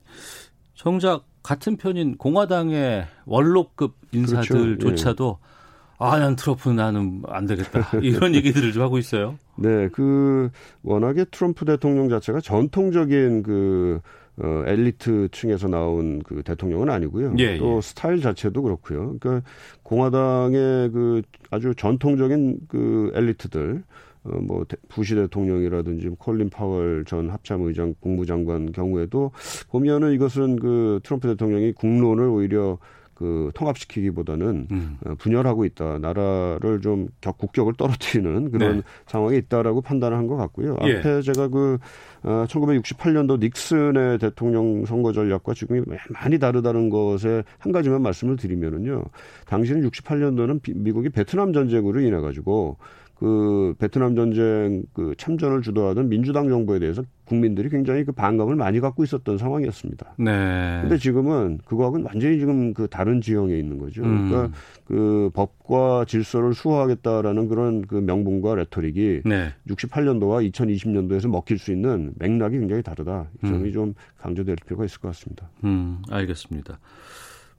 [0.76, 5.40] 정작 같은 편인 공화당의 원로급 인사들조차도 그렇죠.
[5.50, 5.54] 예.
[6.00, 7.92] 아, 난 트럼프 나는 안 되겠다.
[8.02, 9.38] 이런 얘기들을 좀 하고 있어요.
[9.56, 10.50] 네, 그
[10.82, 14.02] 워낙에 트럼프 대통령 자체가 전통적인 그
[14.42, 17.36] 어, 엘리트 층에서 나온 그 대통령은 아니고요.
[17.38, 17.82] 예, 또 예.
[17.82, 19.16] 스타일 자체도 그렇고요.
[19.20, 19.48] 그러니까
[19.84, 23.84] 공화당의 그 아주 전통적인 그 엘리트들 어,
[24.24, 29.32] 뭐 부시 대통령이라든지 콜린 파월 전 합참 의장 국무장관 경우에도
[29.70, 32.78] 보면은 이것은 그 트럼프 대통령이 국론을 오히려
[33.14, 34.98] 그 통합시키기보다는 음.
[35.06, 36.00] 어, 분열하고 있다.
[36.00, 38.84] 나라를 좀 격, 국격을 떨어뜨리는 그런 네.
[39.06, 40.78] 상황이 있다라고 판단을 한 것 같고요.
[40.84, 40.98] 예.
[40.98, 41.78] 앞에 제가 그
[42.24, 49.04] 어, 1968년도 닉슨의 대통령 선거 전략과 지금이 많이 다르다는 것에 한 가지만 말씀을 드리면은요.
[49.46, 52.78] 당시는 68년도는 미국이 베트남 전쟁으로 인해 가지고
[53.24, 59.02] 그 베트남 전쟁 그 참전을 주도하던 민주당 정부에 대해서 국민들이 굉장히 그 반감을 많이 갖고
[59.06, 60.16] 있었던 상황이었습니다.
[60.18, 60.80] 네.
[60.82, 64.04] 근데 지금은 그거하고는 완전히 지금 그 다른 지형에 있는 거죠.
[64.04, 64.30] 음.
[64.30, 69.54] 그러니까 그 법과 질서를 수호하겠다라는 그런 그 명분과 레토릭이 네.
[69.70, 73.28] 68년도와 2020년도에서 먹힐 수 있는 맥락이 굉장히 다르다.
[73.42, 73.72] 이 점이 음.
[73.72, 75.50] 좀 강조될 필요가 있을 것 같습니다.
[75.64, 76.78] 음, 알겠습니다.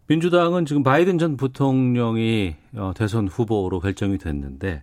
[0.09, 4.83] 민주당은 지금 바이든 전 부통령이 어, 대선 후보로 결정이 됐는데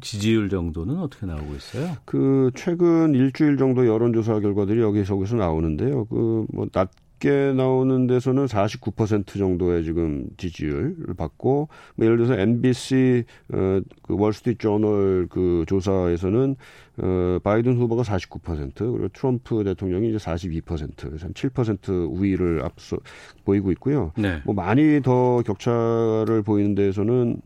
[0.00, 1.96] 지지율 정도는 어떻게 나오고 있어요?
[2.04, 6.04] 그 최근 일주일 정도 여론조사 결과들이 여기 저기서 나오는데요.
[6.06, 13.80] 그 뭐 낮게 나오는 데서는 49% 정도의 지금 지지율을 받고 뭐 예를 들어서 MBC 어,
[14.02, 16.56] 그 월스트리트 저널 그 조사에서는
[17.02, 20.62] 어, 바이든 후보가 49% 그리고 트럼프 대통령이 이제 42%
[20.96, 22.96] 그래서 7% 우위를 앞서
[23.44, 24.12] 보이고 있고요.
[24.16, 24.40] 네.
[24.44, 27.40] 뭐 많이 더 격차를 보이는 데에서는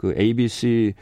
[0.00, 0.94] 그 ABC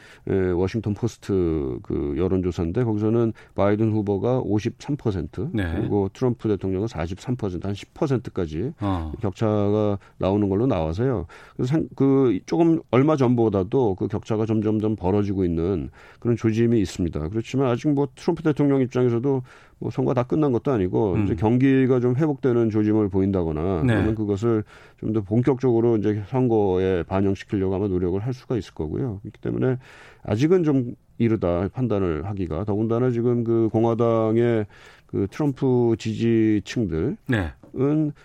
[0.56, 5.72] 워싱턴 포스트 그 여론조사인데 거기서는 바이든 후보가 53% 네.
[5.76, 9.12] 그리고 트럼프 대통령은 43%한 10%까지 어.
[9.20, 11.26] 격차가 나오는 걸로 나와서요.
[11.56, 17.28] 그래서 그 조금 얼마 전보다도 그 격차가 점점점 벌어지고 있는 그런 조짐이 있습니다.
[17.28, 19.42] 그렇지만 아직 뭐 트럼프 대통령 입장에서도
[19.80, 21.24] 뭐 선거 다 끝난 것도 아니고 음.
[21.24, 23.94] 이제 경기가 좀 회복되는 조짐을 보인다거나 네.
[23.94, 24.64] 그러면 그것을
[25.00, 29.20] 좀 더 본격적으로 이제 선거에 반영시키려고 아마 노력을 할 수가 있을 거고요.
[29.22, 29.78] 그렇기 때문에
[30.24, 34.66] 아직은 좀 이르다 판단을 하기가 더군다나 지금 그 공화당의
[35.06, 37.52] 그 트럼프 지지층들은 네.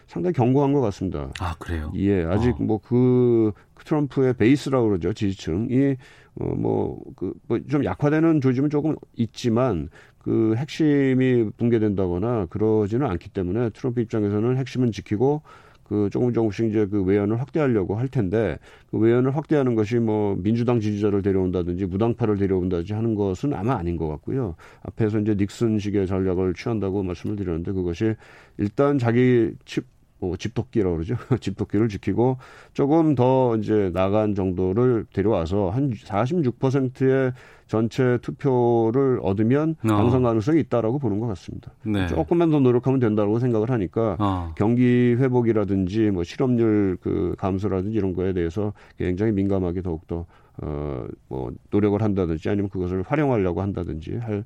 [0.07, 1.29] 상당히 견고한 것 같습니다.
[1.39, 1.91] 아 그래요?
[1.95, 2.63] 예, 아직 어.
[2.63, 3.51] 뭐그
[3.85, 5.95] 트럼프의 베이스라고 그러죠 지지층이
[6.39, 9.89] 어뭐그 뭐좀 약화되는 조짐은 조금 있지만
[10.23, 15.41] 그 핵심이 붕괴된다거나 그러지는 않기 때문에 트럼프 입장에서는 핵심은 지키고
[15.83, 18.57] 그 조금 조금씩 이제 그 외연을 확대하려고 할 텐데
[18.89, 24.07] 그 외연을 확대하는 것이 뭐 민주당 지지자를 데려온다든지 무당파를 데려온다든지 하는 것은 아마 아닌 것
[24.07, 24.55] 같고요.
[24.81, 28.15] 앞에서 이제 닉슨식의 전략을 취한다고 말씀을 드렸는데 그것이
[28.57, 31.15] 일단 자기 칩 뭐 집토끼라고 그러죠.
[31.39, 32.37] 집토끼를 지키고
[32.73, 37.33] 조금 더 이제 나간 정도를 데려와서 한 46%의
[37.73, 39.87] 전체 투표를 얻으면 어.
[39.87, 41.71] 당선 가능성이 있다라고 보는 것 같습니다.
[41.81, 42.05] 네.
[42.05, 44.53] 조금만 더 노력하면 된다고 생각을 하니까 어.
[44.55, 50.27] 경기 회복이라든지 뭐 실업률 그 감소라든지 이런 거에 대해서 굉장히 민감하게 더욱더
[50.61, 54.45] 어, 뭐, 노력을 한다든지 아니면 그것을 활용하려고 한다든지 할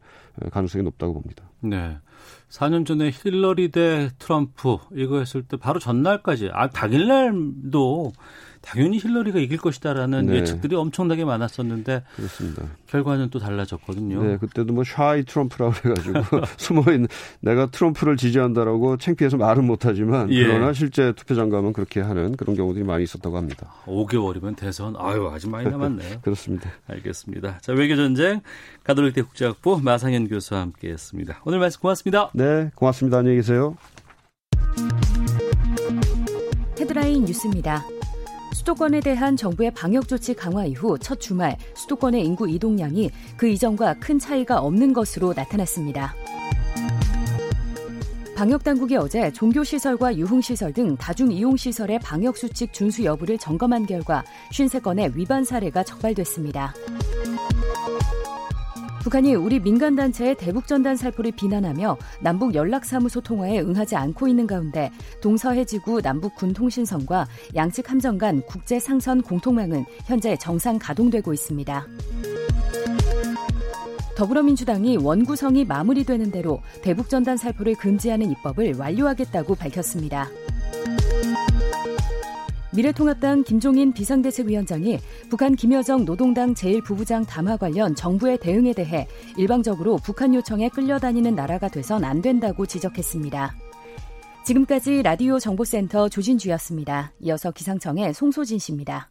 [0.50, 1.44] 가능성이 높다고 봅니다.
[1.60, 1.98] 네.
[2.48, 8.14] 4년 전에 힐러리 대 트럼프 이거 했을 때 바로 전날까지, 아, 당일날도
[8.68, 10.36] 당연히 힐러리가 이길 것이다라는 네.
[10.36, 12.66] 예측들이 엄청나게 많았었는데 그렇습니다.
[12.88, 14.22] 결과는 또 달라졌거든요.
[14.22, 16.20] 네, 그때도 뭐 샤이 트럼프라고 해가지고
[16.58, 17.08] 숨어 있는
[17.40, 20.44] 내가 트럼프를 지지한다라고 창피해서 말은 못하지만 예.
[20.44, 23.74] 그러나 실제 투표장 가면 그렇게 하는 그런 경우들이 많이 있었다고 합니다.
[23.86, 26.20] 5개월이면 대선 아유 아직 많이 남았네요.
[26.22, 26.70] 그렇습니다.
[26.88, 27.60] 알겠습니다.
[27.60, 28.42] 자 외교 전쟁
[28.84, 31.42] 가톨릭대 국제학부 마상현 교수와 함께했습니다.
[31.46, 32.32] 오늘 말씀 고맙습니다.
[32.34, 33.20] 네, 고맙습니다.
[33.20, 33.78] 안녕히 계세요.
[36.78, 37.97] 헤드라인 뉴스입니다.
[38.58, 44.18] 수도권에 대한 정부의 방역 조치 강화 이후 첫 주말 수도권의 인구 이동량이 그 이전과 큰
[44.18, 46.16] 차이가 없는 것으로 나타났습니다.
[48.36, 53.38] 방역 당국이 어제 종교 시설과 유흥 시설 등 다중 이용 시설의 방역 수칙 준수 여부를
[53.38, 56.74] 점검한 결과 53건의 위반 사례가 적발됐습니다.
[59.08, 64.92] 북한이 우리 민간단체의 대북전단 살포를 비난하며 남북 연락사무소 통화에 응하지 않고 있는 가운데
[65.22, 71.88] 동서해지구 남북 군통신선과 양측 함정 간 국제상선 공통망은 현재 정상 가동되고 있습니다.
[74.18, 80.28] 더불어민주당이 원구성이 마무리되는 대로 대북전단 살포를 금지하는 입법을 완료하겠다고 밝혔습니다.
[82.74, 85.00] 미래통합당 김종인 비상대책위원장이
[85.30, 92.04] 북한 김여정 노동당 제1부부장 담화 관련 정부의 대응에 대해 일방적으로 북한 요청에 끌려다니는 나라가 돼선
[92.04, 93.56] 안 된다고 지적했습니다.
[94.46, 97.12] 지금까지 라디오 정보센터 조진주였습니다.
[97.22, 99.10] 이어서 기상청의 송소진 씨입니다.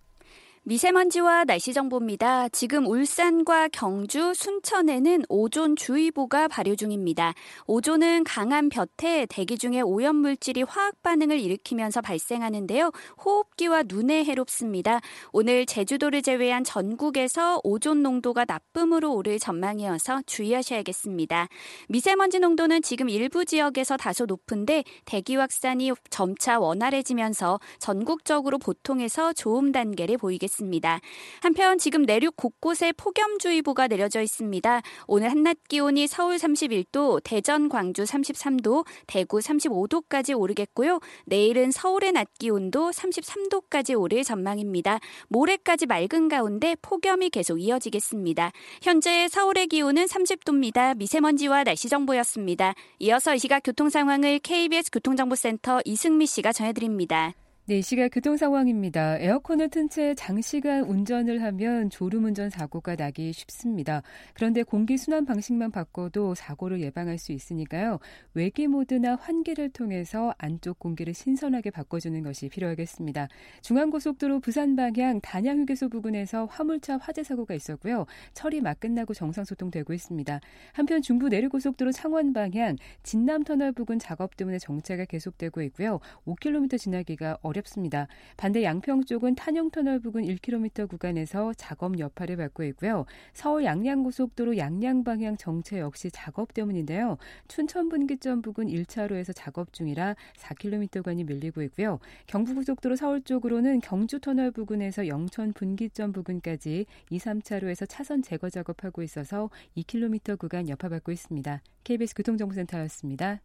[0.69, 2.49] 미세먼지와 날씨 정보입니다.
[2.49, 7.35] 지금 울산과 경주, 순천에는 오존 주의보가 발효 중입니다.
[7.69, 12.91] 오존은 강한 볕에 대기 중에 오염물질이 화학 반응을 일으키면서 발생하는데요.
[13.25, 14.99] 호흡기와 눈에 해롭습니다.
[15.31, 21.47] 오늘 제주도를 제외한 전국에서 오존 농도가 나쁨으로 오를 전망이어서 주의하셔야겠습니다.
[21.89, 30.19] 미세먼지 농도는 지금 일부 지역에서 다소 높은데 대기 확산이 점차 원활해지면서 전국적으로 보통에서 좋음 단계를
[30.19, 30.56] 보이겠습니다.
[30.57, 31.01] 있습니다.
[31.41, 34.83] 한편 지금 내륙 곳곳에 폭염주의보가 내려져 있습니다.
[35.07, 41.01] 오늘 한낮 기온이 서울 31도, 대전, 광주 33도, 대구 35도까지 오르겠고요.
[41.27, 45.01] 내일은 서울의 낮 기온도 33도까지 오를 전망입니다.
[45.29, 48.53] 모레까지 맑은 가운데 폭염이 계속 이어지겠습니다.
[48.83, 50.97] 현재 서울의 기온은 30도입니다.
[50.97, 52.75] 미세먼지와 날씨 정보였습니다.
[53.01, 57.35] 이어서 이 시각 교통 상황을 KBS 교통정보센터 이승미 씨가 전해드립니다.
[57.69, 59.19] 네, 이 시각 교통 상황입니다.
[59.19, 64.03] 에어컨을 튼 채 장시간 운전을 하면 졸음운전 사고가 나기 쉽습니다.
[64.35, 67.99] 그런데 공기 순환 방식만 바꿔도 사고를 예방할 수 있으니까요.
[68.35, 73.27] 외기 모드나 환기를 통해서 안쪽 공기를 신선하게 바꿔주는 것이 필요하겠습니다.
[73.63, 78.07] 중앙고속도로 부산 방향 단양휴게소 부근에서 화물차 화재 사고가 있었고요.
[78.33, 80.41] 처리 막 끝나고 정상 소통되고 있습니다.
[80.73, 85.99] 한편 중부 내륙고속도로 창원 방향 진남터널 부근 작업 때문에 정체가 계속되고 있고요.
[86.27, 87.56] 5km 지나기가 어렵습니다.
[87.57, 88.07] 어렵습니다.
[88.37, 93.07] 반대 양평 쪽은 탄영터널 부근 1km 구간에서 작업 여파를 받고 있고요.
[93.33, 97.17] 서울 양양고속도로 양양 방향 정체 역시 작업 때문인데요.
[97.49, 101.99] 춘천 분기점 부근 1차로에서 작업 중이라 4km 구간이 밀리고 있고요.
[102.27, 110.39] 경부고속도로 서울 쪽으로는 경주터널 부근에서 영천 분기점 부근까지 2, 3차로에서 차선 제거 작업하고 있어서 2km
[110.39, 111.63] 구간 여파받고 있습니다.
[111.85, 113.41] KBS 교통정보센터였습니다.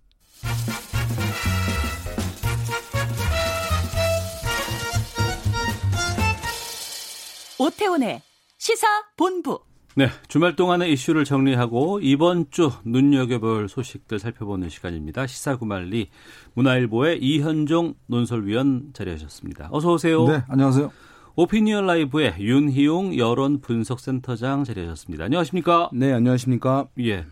[7.62, 8.24] 오태훈의
[8.58, 9.60] 시사 본부.
[9.96, 15.28] 네, 주말 동안의 이슈를 정리하고 이번 주 눈여겨볼 소식들 살펴보는 시간입니다.
[15.28, 16.10] 시사구말리
[16.56, 19.70] 문화일보의 이현종 논설위원 자리하셨습니다.
[19.72, 20.26] 어서 오세요.
[20.28, 20.92] 네, 안녕하세요.
[21.36, 25.26] 오피니언 라이브의 윤희용 여론 분석센터장 자리하셨습니다.
[25.26, 25.92] 안녕하십니까?
[25.94, 26.88] 네, 안녕하십니까?
[27.02, 27.28] 예.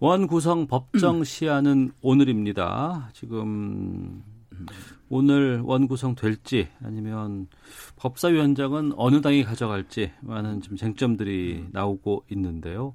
[0.00, 3.08] 원 구성 법정 시한은 오늘입니다.
[3.14, 4.22] 지금
[5.14, 7.46] 오늘 원 구성 될지 아니면
[7.96, 12.94] 법사위원장은 어느 당이 가져갈지 많은 좀 쟁점들이 나오고 있는데요.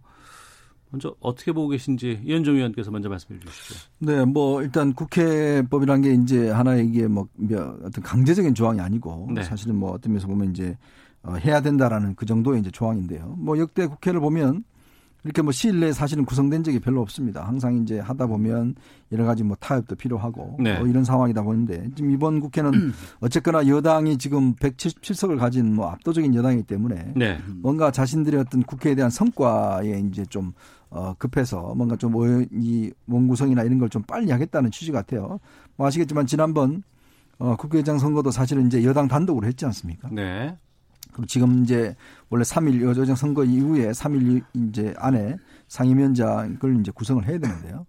[0.89, 3.75] 먼저 어떻게 보고 계신지 이현종 의원께서 먼저 말씀해 주시죠.
[3.99, 7.27] 네, 뭐 일단 국회법이란 게 이제 하나의 이게 뭐
[7.83, 9.43] 어떤 강제적인 조항이 아니고 네.
[9.43, 10.75] 사실은 뭐 어떤 면에서 보면 이제
[11.21, 13.35] 어, 해야 된다라는 그 정도의 이제 조항인데요.
[13.37, 14.63] 뭐 역대 국회를 보면
[15.27, 17.45] 이렇게 뭐 시일 내에 사실은 구성된 적이 별로 없습니다.
[17.45, 18.75] 항상 이제 하다 보면
[19.11, 20.79] 여러 가지 뭐 타협도 필요하고 네.
[20.79, 22.71] 뭐 이런 상황이다 보는데 지금 이번 국회는
[23.19, 27.37] 어쨌거나 여당이 지금 177석을 가진 뭐 압도적인 여당이기 때문에 네.
[27.57, 30.53] 뭔가 자신들의 어떤 국회에 대한 성과에 이제 좀
[30.89, 32.13] 어, 급해서 뭔가 좀
[32.53, 35.39] 이 원구성이나 이런 걸 좀 빨리 하겠다는 취지 같아요.
[35.75, 36.83] 뭐 아시겠지만 지난번
[37.37, 40.07] 어, 국회의장 선거도 사실은 이제 여당 단독으로 했지 않습니까?
[40.11, 40.57] 네.
[41.17, 41.95] 그리고 지금 이제
[42.29, 47.87] 원래 3일 여정 선거 이후에 3일 이제 안에 상임위원장을 이제 구성을 해야 되는데요.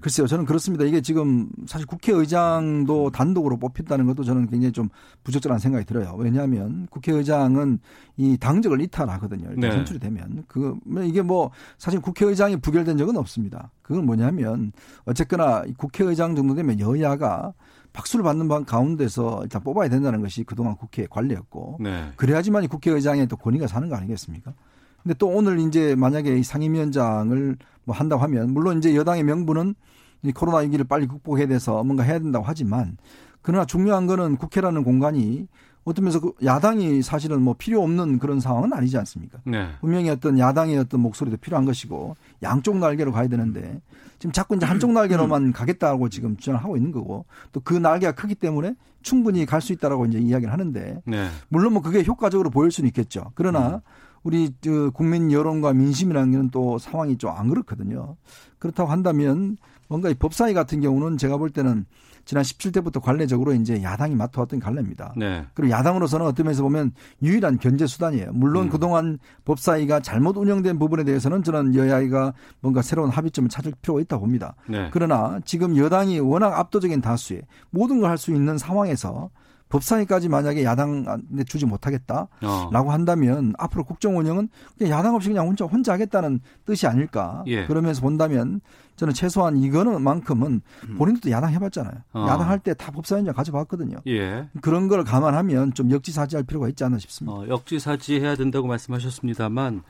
[0.00, 0.84] 글쎄요, 저는 그렇습니다.
[0.84, 4.88] 이게 지금 사실 국회의장도 단독으로 뽑혔다는 것도 저는 굉장히 좀
[5.24, 6.14] 부적절한 생각이 들어요.
[6.18, 7.78] 왜냐하면 국회의장은
[8.18, 9.48] 이 당적을 이탈하거든요.
[9.56, 9.70] 네.
[9.70, 13.70] 선출이 되면 그 이게 뭐 사실 국회의장이 부결된 적은 없습니다.
[13.80, 14.72] 그건 뭐냐면
[15.06, 17.54] 어쨌거나 이 국회의장 정도 되면 여야가
[17.98, 22.12] 박수를 받는 방 가운데서 일단 뽑아야 된다는 것이 그동안 국회 관례였고 네.
[22.14, 24.54] 그래야지만 이 국회의장의 또 권위가 사는 거 아니겠습니까?
[25.02, 29.74] 근데 또 오늘 이제 만약에 이 상임위원장을 뭐 한다고 하면 물론 이제 여당의 명분은
[30.22, 32.96] 이 코로나 위기를 빨리 극복해야 돼서 뭔가 해야 된다고 하지만
[33.42, 35.48] 그러나 중요한 거는 국회라는 공간이
[35.84, 39.38] 어떤 면에서 그 야당이 사실은 뭐 필요 없는 그런 상황은 아니지 않습니까?
[39.44, 39.68] 네.
[39.80, 43.80] 분명히 어떤 야당의 어떤 목소리도 필요한 것이고 양쪽 날개로 가야 되는데
[44.18, 48.34] 지금 자꾸 이제 한쪽 날개로만 가겠다고 지금 주장을 하고 있는 거고 또 그 날개가 크기
[48.34, 51.28] 때문에 충분히 갈 수 있다라고 이제 이야기를 하는데 네.
[51.48, 53.30] 물론 뭐 그게 효과적으로 보일 수는 있겠죠.
[53.34, 53.80] 그러나
[54.24, 58.16] 우리 그 국민 여론과 민심이라는 게는 또 상황이 좀 안 그렇거든요.
[58.58, 61.86] 그렇다고 한다면 뭔가 이 법사위 같은 경우는 제가 볼 때는
[62.28, 65.14] 지난 17대부터 관례적으로 이제 야당이 맡아왔던 관례입니다.
[65.16, 65.46] 네.
[65.54, 68.32] 그리고 야당으로서는 어떤 면에서 보면 유일한 견제 수단이에요.
[68.34, 68.68] 물론 음.
[68.68, 74.56] 그동안 법사위가 잘못 운영된 부분에 대해서는 저는 여야가 뭔가 새로운 합의점을 찾을 필요가 있다고 봅니다.
[74.68, 74.90] 네.
[74.92, 79.30] 그러나 지금 여당이 워낙 압도적인 다수에 모든 걸 할 수 있는 상황에서
[79.68, 82.90] 법사위까지 만약에 야당한테 주지 못하겠다라고 어.
[82.90, 87.42] 한다면 앞으로 국정 운영은 그냥 야당 없이 그냥 혼자 혼자 하겠다는 뜻이 아닐까.
[87.46, 87.66] 예.
[87.66, 88.60] 그러면서 본다면
[88.96, 90.60] 저는 최소한 이거는 만큼은
[90.96, 91.94] 본인도 야당 해봤잖아요.
[92.14, 92.26] 어.
[92.28, 93.98] 야당 할 때 다 법사위원장 가져봤거든요.
[94.08, 94.48] 예.
[94.60, 97.36] 그런 걸 감안하면 좀 역지사지할 필요가 있지 않나 싶습니다.
[97.38, 99.82] 어, 역지사지해야 된다고 말씀하셨습니다만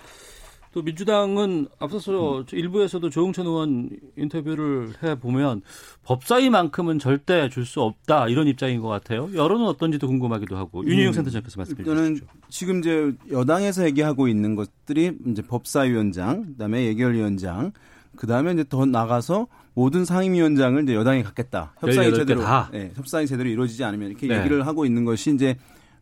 [0.72, 5.62] 또 민주당은 앞서서 일부에서도 조홍천 의원 인터뷰를 해 보면
[6.04, 9.28] 법사위만큼은 절대 줄 수 없다 이런 입장인 것 같아요.
[9.34, 12.26] 여론은 어떤지도 궁금하기도 하고 윤희영 센터장께서 말씀해 저는 주시죠.
[12.48, 17.72] 지금 이제 여당에서 얘기하고 있는 것들이 이제 법사위원장, 그다음에 예결위원장,
[18.16, 21.74] 그다음에 이제 더 나가서 모든 상임위원장을 이제 여당이 갖겠다.
[21.78, 22.68] 협상이 18개 제대로 다.
[22.72, 24.38] 네, 협상이 제대로 이루어지지 않으면 이렇게 네.
[24.38, 25.56] 얘기를 하고 있는 것이 이제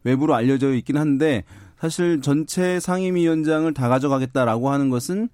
[0.05, 1.45] 외부로 알려져 있긴 한데
[1.79, 5.29] 사실 전체 상임위원장을 다 가져가겠다라고 하는 것은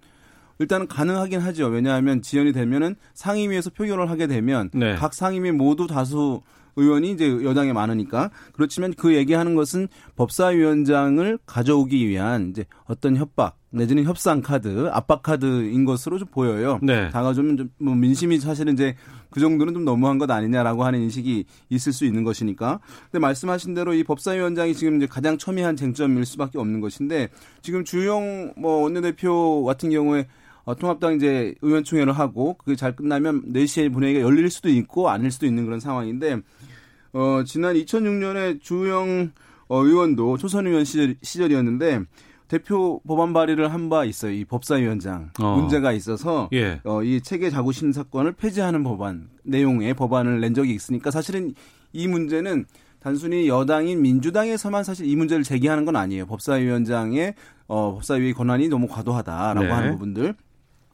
[0.58, 1.66] 일단은 가능하긴 하죠.
[1.66, 4.94] 왜냐하면 지연이 되면은 상임위에서 표결을 하게 되면 네.
[4.96, 6.40] 각 상임위 모두 다수
[6.76, 14.04] 의원이 이제 여당에 많으니까 그렇지만 그 얘기하는 것은 법사위원장을 가져오기 위한 이제 어떤 협박 내지는
[14.04, 16.78] 협상 카드, 압박 카드인 것으로 좀 보여요.
[16.82, 17.08] 네.
[17.10, 18.94] 다 가져오면 좀 뭐 민심이 사실은 이제
[19.30, 22.80] 그 정도는 좀 너무한 것 아니냐라고 하는 인식이 있을 수 있는 것이니까.
[23.10, 27.28] 근데 말씀하신 대로 이 법사위원장이 지금 이제 가장 첨예한 쟁점일 수밖에 없는 것인데
[27.62, 30.26] 지금 주영 뭐 원내대표 같은 경우에
[30.64, 35.46] 어, 통합당 이제 의원총회를 하고 그게 잘 끝나면 4시에 분회의가 열릴 수도 있고 아닐 수도
[35.46, 36.40] 있는 그런 상황인데
[37.14, 39.32] 어, 지난 2006년에 주영
[39.68, 42.02] 어, 의원도 초선 의원 시절, 시절이었는데
[42.52, 44.32] 대표 법안 발의를 한 바 있어요.
[44.32, 45.56] 이 법사위원장 어.
[45.56, 46.80] 문제가 있어서 예.
[46.84, 51.54] 어, 이 체계 자구 심사권을 폐지하는 법안 내용의 법안을 낸 적이 있으니까 사실은
[51.94, 52.66] 이 문제는
[53.00, 56.26] 단순히 여당인 민주당에서만 사실 이 문제를 제기하는 건 아니에요.
[56.26, 57.34] 법사위원장의
[57.68, 59.72] 어, 법사위의 권한이 너무 과도하다라고 네.
[59.72, 60.34] 하는 부분들.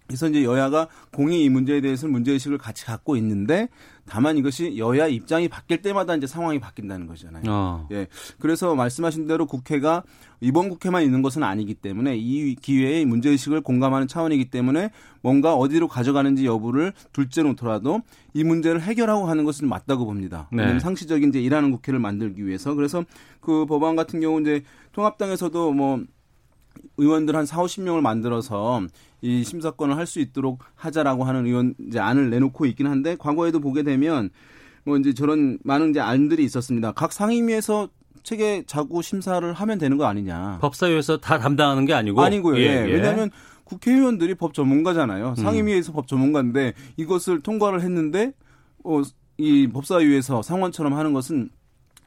[0.09, 3.69] 그래서 이제 여야가 공히 이 문제에 대해서 문제의식을 같이 갖고 있는데
[4.09, 7.43] 다만 이것이 여야 입장이 바뀔 때마다 이제 상황이 바뀐다는 거잖아요.
[7.47, 7.87] 어.
[7.93, 8.07] 예.
[8.41, 10.03] 그래서 말씀하신 대로 국회가
[10.41, 16.47] 이번 국회만 있는 것은 아니기 때문에 이 기회에 문제의식을 공감하는 차원이기 때문에 뭔가 어디로 가져가는지
[16.47, 18.01] 여부를 둘째 놓더라도
[18.33, 20.49] 이 문제를 해결하고 하는 것은 맞다고 봅니다.
[20.51, 20.79] 네.
[20.79, 22.73] 상시적인 이제 일하는 국회를 만들기 위해서.
[22.73, 23.05] 그래서
[23.41, 26.03] 그 법안 같은 경우 이제 통합당에서도 뭐
[26.97, 28.83] 의원들 한 4, 50명을 만들어서
[29.21, 33.83] 이 심사권을 할 수 있도록 하자라고 하는 의원 이제 안을 내놓고 있긴 한데 과거에도 보게
[33.83, 34.31] 되면
[34.85, 36.93] 뭐 이제 저런 많은 이제 안들이 있었습니다.
[36.93, 37.89] 각 상임위에서
[38.23, 40.59] 체계 자구 심사를 하면 되는 거 아니냐.
[40.61, 42.59] 법사위에서 다 담당하는 게 아니고 아니고요.
[42.59, 43.31] 예, 왜냐하면
[43.65, 45.35] 국회의원들이 법 전문가잖아요.
[45.37, 48.33] 상임위에서 법 전문가인데 이것을 통과를 했는데
[48.85, 49.03] 어,
[49.37, 51.51] 이 법사위에서 상원처럼 하는 것은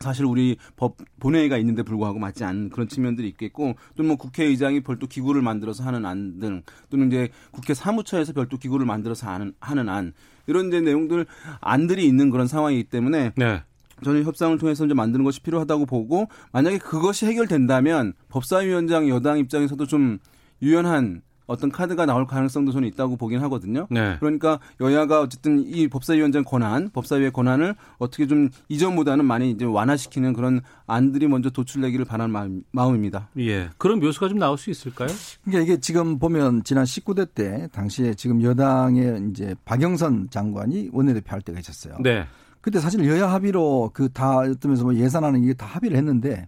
[0.01, 5.07] 사실 우리 법 본회의가 있는데 불구하고 맞지 않는 그런 측면들이 있겠고 또는 뭐 국회의장이 별도
[5.07, 10.13] 기구를 만들어서 하는 안 등 또는 이제 국회 사무처에서 별도 기구를 만들어서 하는 하는 안
[10.47, 11.25] 이런 이제 내용들
[11.59, 13.63] 안들이 있는 그런 상황이기 때문에 네.
[14.03, 20.17] 저는 협상을 통해서 이제 만드는 것이 필요하다고 보고 만약에 그것이 해결된다면 법사위원장 여당 입장에서도 좀
[20.61, 23.87] 유연한 어떤 카드가 나올 가능성도 저는 있다고 보긴 하거든요.
[23.89, 24.15] 네.
[24.19, 30.61] 그러니까 여야가 어쨌든 이 법사위원장 권한, 법사위의 권한을 어떻게 좀 이전보다는 많이 이제 완화시키는 그런
[30.87, 33.29] 안들이 먼저 도출되기를 바라는 마음, 마음입니다.
[33.39, 33.69] 예.
[33.77, 35.09] 그런 묘수가 좀 나올 수 있을까요?
[35.43, 41.41] 그러니까 이게 지금 보면 지난 19대 때 당시에 지금 여당의 이제 박영선 장관이 원내대표 할
[41.41, 41.95] 때가 있었어요.
[42.01, 42.25] 네.
[42.61, 46.47] 그때 사실 여야 합의로 그 다 어떤 면서 뭐 예산하는 이게 다 합의를 했는데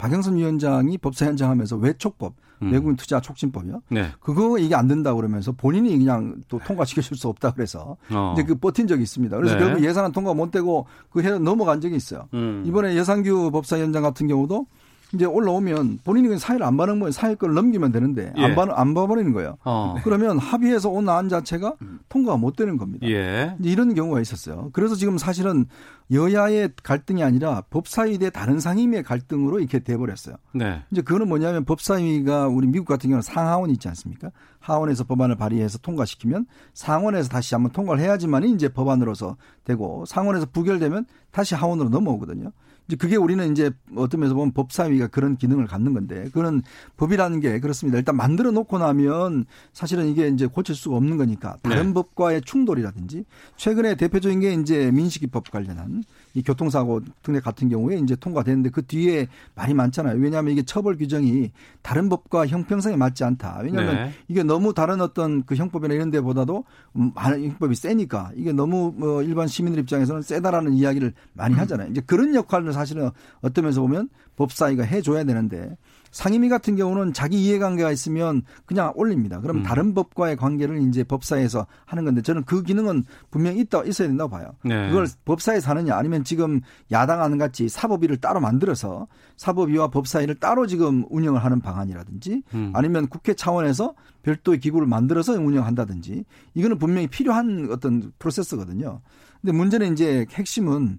[0.00, 2.32] 박영선 위원장이 법사위원장 하면서 외촉법
[2.62, 2.72] 음.
[2.72, 3.82] 외국인 투자 촉진법이요.
[3.90, 4.08] 네.
[4.20, 8.32] 그거 이게 안 된다 그러면서 본인이 그냥 또 통과시켜 줄 수 없다 그래서 어.
[8.34, 9.36] 이제 그 버틴 적이 있습니다.
[9.36, 9.60] 그래서 네.
[9.60, 12.28] 결국 예산안 통과 못 되고 그 해 넘어간 적이 있어요.
[12.34, 12.62] 음.
[12.66, 14.66] 이번에 여상규 법사위원장 같은 경우도
[15.12, 17.10] 이제 올라오면 본인이 사회를 안 받는 거예요.
[17.10, 18.44] 사회 걸 넘기면 되는데 예.
[18.44, 19.56] 안 받, 안 봐버리는 거예요.
[19.64, 19.96] 어.
[20.04, 21.74] 그러면 합의해서 온 안 자체가
[22.08, 23.06] 통과가 못 되는 겁니다.
[23.08, 23.56] 예.
[23.58, 24.70] 이제 이런 경우가 있었어요.
[24.72, 25.66] 그래서 지금 사실은
[26.12, 30.36] 여야의 갈등이 아니라 법사위 대 다른 상임위의 갈등으로 이렇게 돼버렸어요.
[30.52, 30.82] 네.
[30.90, 34.30] 이제 그거는 뭐냐면 법사위가 우리 미국 같은 경우는 상하원이 있지 않습니까?
[34.60, 41.54] 하원에서 법안을 발의해서 통과시키면 상원에서 다시 한번 통과를 해야지만 이제 법안으로서 되고 상원에서 부결되면 다시
[41.54, 42.52] 하원으로 넘어오거든요.
[42.90, 46.62] 이제 그게 우리는 이제 어떤 면에서 보면 법사위가 그런 기능을 갖는 건데 그런
[46.96, 47.98] 법이라는 게 그렇습니다.
[47.98, 51.94] 일단 만들어 놓고 나면 사실은 이게 이제 고칠 수가 없는 거니까 다른 네.
[51.94, 53.24] 법과의 충돌이라든지
[53.56, 56.02] 최근에 대표적인 게 이제 민식이법 관련한
[56.34, 60.20] 이 교통사고 등등 같은 경우에 이제 통과됐는데 그 뒤에 말이 많잖아요.
[60.20, 63.60] 왜냐하면 이게 처벌 규정이 다른 법과 형평성에 맞지 않다.
[63.62, 64.12] 왜냐하면 네.
[64.28, 66.64] 이게 너무 다른 어떤 그 형법이나 이런 데보다도
[66.96, 71.90] 음, 많은 형법이 세니까 이게 너무 뭐 일반 시민들 입장에서는 세다라는 이야기를 많이 하잖아요.
[71.90, 73.10] 이제 그런 역할을 사실은
[73.42, 75.76] 어떤 면에서 보면 법사위가 해줘야 되는데
[76.10, 79.40] 상임위 같은 경우는 자기 이해관계가 있으면 그냥 올립니다.
[79.40, 79.62] 그럼 음.
[79.62, 84.50] 다른 법과의 관계를 이제 법사위에서 하는 건데 저는 그 기능은 분명히 있다 있어야 된다고 봐요.
[84.64, 84.88] 네.
[84.88, 86.60] 그걸 법사위에서 하느냐 아니면 지금
[86.90, 89.06] 야당하는 같이 사법위를 따로 만들어서
[89.36, 92.72] 사법위와 법사위를 따로 지금 운영을 하는 방안이라든지 음.
[92.74, 96.24] 아니면 국회 차원에서 별도의 기구를 만들어서 운영한다든지
[96.54, 99.00] 이거는 분명히 필요한 어떤 프로세스거든요.
[99.40, 100.98] 근데 문제는 이제 핵심은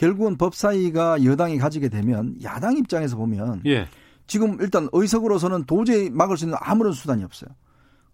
[0.00, 3.86] 결국은 법사위가 여당이 가지게 되면 야당 입장에서 보면 예.
[4.26, 7.50] 지금 일단 의석으로서는 도저히 막을 수 있는 아무런 수단이 없어요.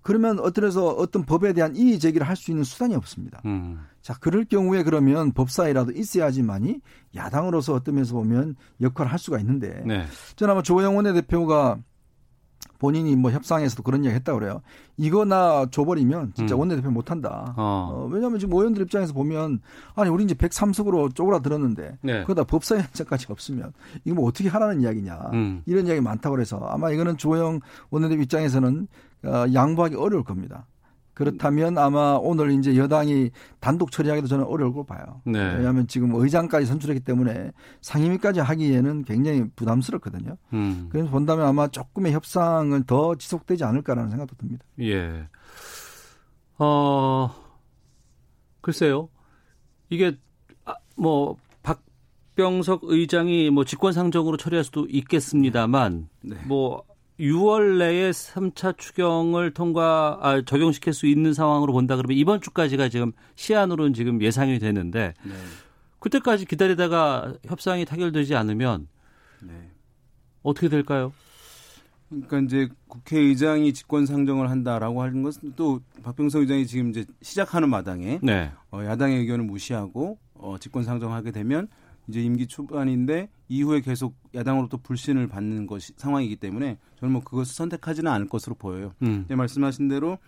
[0.02, 3.40] 그러면 어떠해서 어떤 법에 대한 이의 제기를 할 수 있는 수단이 없습니다.
[3.44, 3.86] 음.
[4.02, 6.80] 자, 그럴 경우에 그러면 법사위라도 있어야지만이
[7.14, 10.06] 야당으로서 어떤 면에서 보면 역할을 할 수가 있는데 네.
[10.34, 11.78] 저는 아마 조영원 대표가
[12.78, 14.62] 본인이 뭐 협상에서도 그런 이야기 했다고 그래요.
[14.96, 16.60] 이거 나 줘버리면 진짜 음.
[16.60, 17.54] 원내대표 못한다.
[17.56, 17.90] 어.
[17.92, 19.60] 어, 왜냐하면 지금 의원들 입장에서 보면
[19.94, 22.24] 아니 우리 이제 103석으로 쪼그라들었는데 네.
[22.24, 23.72] 그러다 법사위원장까지 없으면
[24.04, 25.62] 이거 뭐 어떻게 하라는 이야기냐 음.
[25.66, 27.60] 이런 이야기 많다고 그래서 아마 이거는 조영
[27.90, 28.88] 원내대표 입장에서는
[29.24, 30.66] 어, 양보하기 어려울 겁니다.
[31.16, 35.22] 그렇다면 아마 오늘 이제 여당이 단독 처리하기도 저는 어려울 걸 봐요.
[35.24, 35.38] 네.
[35.54, 40.36] 왜냐하면 지금 의장까지 선출했기 때문에 상임위까지 하기에는 굉장히 부담스럽거든요.
[40.52, 40.88] 음.
[40.90, 44.62] 그래서 본다면 아마 조금의 협상은 더 지속되지 않을까라는 생각도 듭니다.
[44.80, 45.26] 예.
[46.58, 47.30] 어,
[48.60, 49.08] 글쎄요.
[49.88, 50.18] 이게,
[50.66, 56.36] 아, 뭐, 박병석 의장이 뭐 직권상정으로 처리할 수도 있겠습니다만, 네.
[56.44, 56.84] 뭐,
[57.18, 63.12] 6월 내에 3차 추경을 통과, 아, 적용시킬 수 있는 상황으로 본다 그러면 이번 주까지가 지금
[63.36, 65.32] 시한으로는 지금 예상이 되는데, 네.
[65.98, 68.86] 그때까지 기다리다가 협상이 타결되지 않으면
[69.42, 69.70] 네.
[70.42, 71.12] 어떻게 될까요?
[72.08, 78.20] 그러니까 이제 국회의장이 직권 상정을 한다라고 하는 것은 또 박병석 의장이 지금 이제 시작하는 마당에
[78.22, 78.52] 네.
[78.70, 81.66] 어, 야당의 의견을 무시하고 어, 직권 상정하게 되면
[82.06, 88.10] 이제 임기 초반인데 이후에 계속 야당으로부터 불신을 받는 것이 상황이기 때문에 저는 뭐 그것을 선택하지는
[88.10, 88.92] 않을 것으로 보여요.
[89.02, 89.22] 음.
[89.26, 90.18] 이제 말씀하신 대로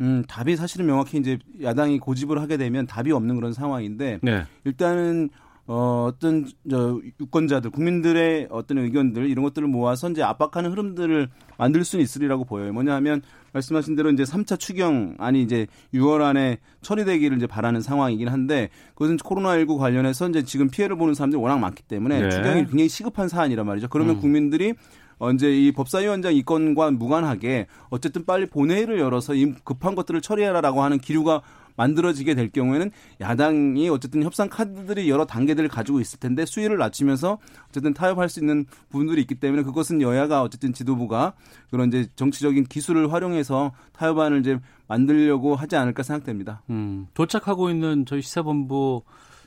[0.00, 4.44] 음, 답이 사실은 명확히 이제 야당이 고집을 하게 되면 답이 없는 그런 상황인데 네.
[4.64, 5.30] 일단은
[5.66, 12.02] 어, 어떤 저 유권자들, 국민들의 어떤 의견들 이런 것들을 모아서 이제 압박하는 흐름들을 만들 수는
[12.02, 12.72] 있으리라고 보여요.
[12.72, 13.22] 뭐냐 하면
[13.52, 19.78] 말씀하신 대로 이제 3차 추경안이 이제 6월 안에 처리되기를 이제 바라는 상황이긴 한데 그것은 코로나19
[19.78, 22.30] 관련해서 이제 지금 피해를 보는 사람들이 워낙 많기 때문에 네.
[22.30, 23.88] 추경이 굉장히 시급한 사안이란 말이죠.
[23.88, 24.20] 그러면 음.
[24.20, 24.74] 국민들이
[25.22, 31.42] 언제 이 법사위원장 이건과 무관하게 어쨌든 빨리 본회의를 열어서 이 급한 것들을 처리해라라고 하는 기류가
[31.76, 37.94] 만들어지게 될 경우에는 야당이 어쨌든 협상 카드들이 여러 단계들을 가지고 있을 텐데 수위를 낮추면서 어쨌든
[37.94, 41.34] 타협할 수 있는 부분들이 있기 때문에 그것은 여야가 어쨌든 지도부가
[41.70, 44.58] 그런 이제 정치적인 기술을 활용해서 타협안을 이제
[44.88, 46.62] 만들려고 하지 않을까 생각됩니다.
[46.68, 49.02] 음, 도착하고 있는 저희 시사본부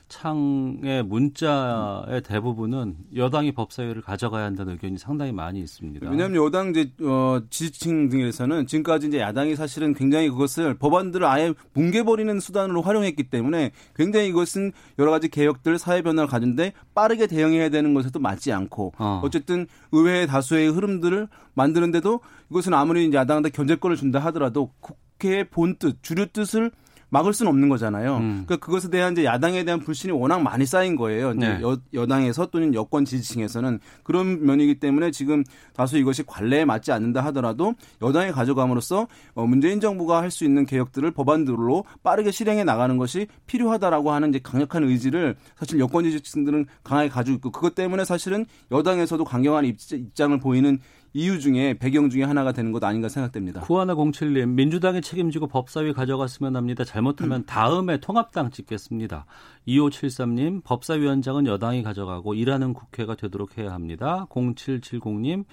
[0.08, 6.08] 창의 문자의 대부분은 여당이 법사위를 가져가야 한다는 의견이 상당히 많이 있습니다.
[6.08, 12.38] 왜냐하면 여당 이제 어, 지지층 등에서는 지금까지 이제 야당이 사실은 굉장히 그것을 법안들을 아예 뭉개버리는
[12.38, 18.20] 수단으로 활용했기 때문에 굉장히 이것은 여러 가지 개혁들 사회 변화를 가진데 빠르게 대응해야 되는 것에도
[18.20, 19.20] 맞지 않고 어.
[19.24, 26.26] 어쨌든 의회 다수의 흐름들을 만드는데도 이것은 아무리 이제 야당한테 견제권을 준다 하더라도 국회의 본뜻 주류
[26.26, 26.70] 뜻을
[27.08, 28.16] 막을 수는 없는 거잖아요.
[28.18, 28.44] 음.
[28.46, 31.34] 그러니까 그것에 대한 이제 야당에 대한 불신이 워낙 많이 쌓인 거예요.
[31.34, 31.60] 네.
[31.62, 35.44] 여, 여당에서 또는 여권 지지층에서는 그런 면이기 때문에 지금
[35.74, 41.10] 다소 이것이 관례에 맞지 않는다 하더라도 여당이 가져감으로써 어, 문재인 정부가 할 수 있는 개혁들을
[41.12, 47.36] 법안들로 빠르게 실행해 나가는 것이 필요하다라고 하는 이제 강력한 의지를 사실 여권 지지층들은 강하게 가지고
[47.36, 50.78] 있고 그것 때문에 사실은 여당에서도 강경한 입장을 보이는
[51.12, 53.60] 이유 중에 배경 중에 하나가 되는 것 아닌가 생각됩니다.
[53.62, 56.84] 구하나 07님 민주당이 책임지고 법사위 가져갔으면 합니다.
[56.84, 59.24] 잘못하면 다음에 통합당 찍겠습니다.
[59.66, 64.26] 2573님 법사위원장은 여당이 가져가고 일하는 국회가 되도록 해야 합니다.
[64.30, 65.44] 0770님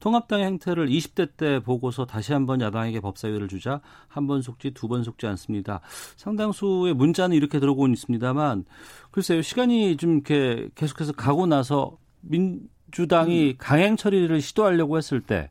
[0.00, 5.02] 통합당의 행태를 20대 때 보고서 다시 한번 야당에게 법사위를 주자 한 번 속지 두 번
[5.04, 5.80] 속지 않습니다.
[6.16, 8.64] 상당수의 문자는 이렇게 들어오고 있습니다만
[9.10, 12.60] 글쎄요 시간이 좀 이렇게 계속해서 가고 나서 민
[12.92, 15.50] 민주당이 강행 처리를 시도하려고 했을 때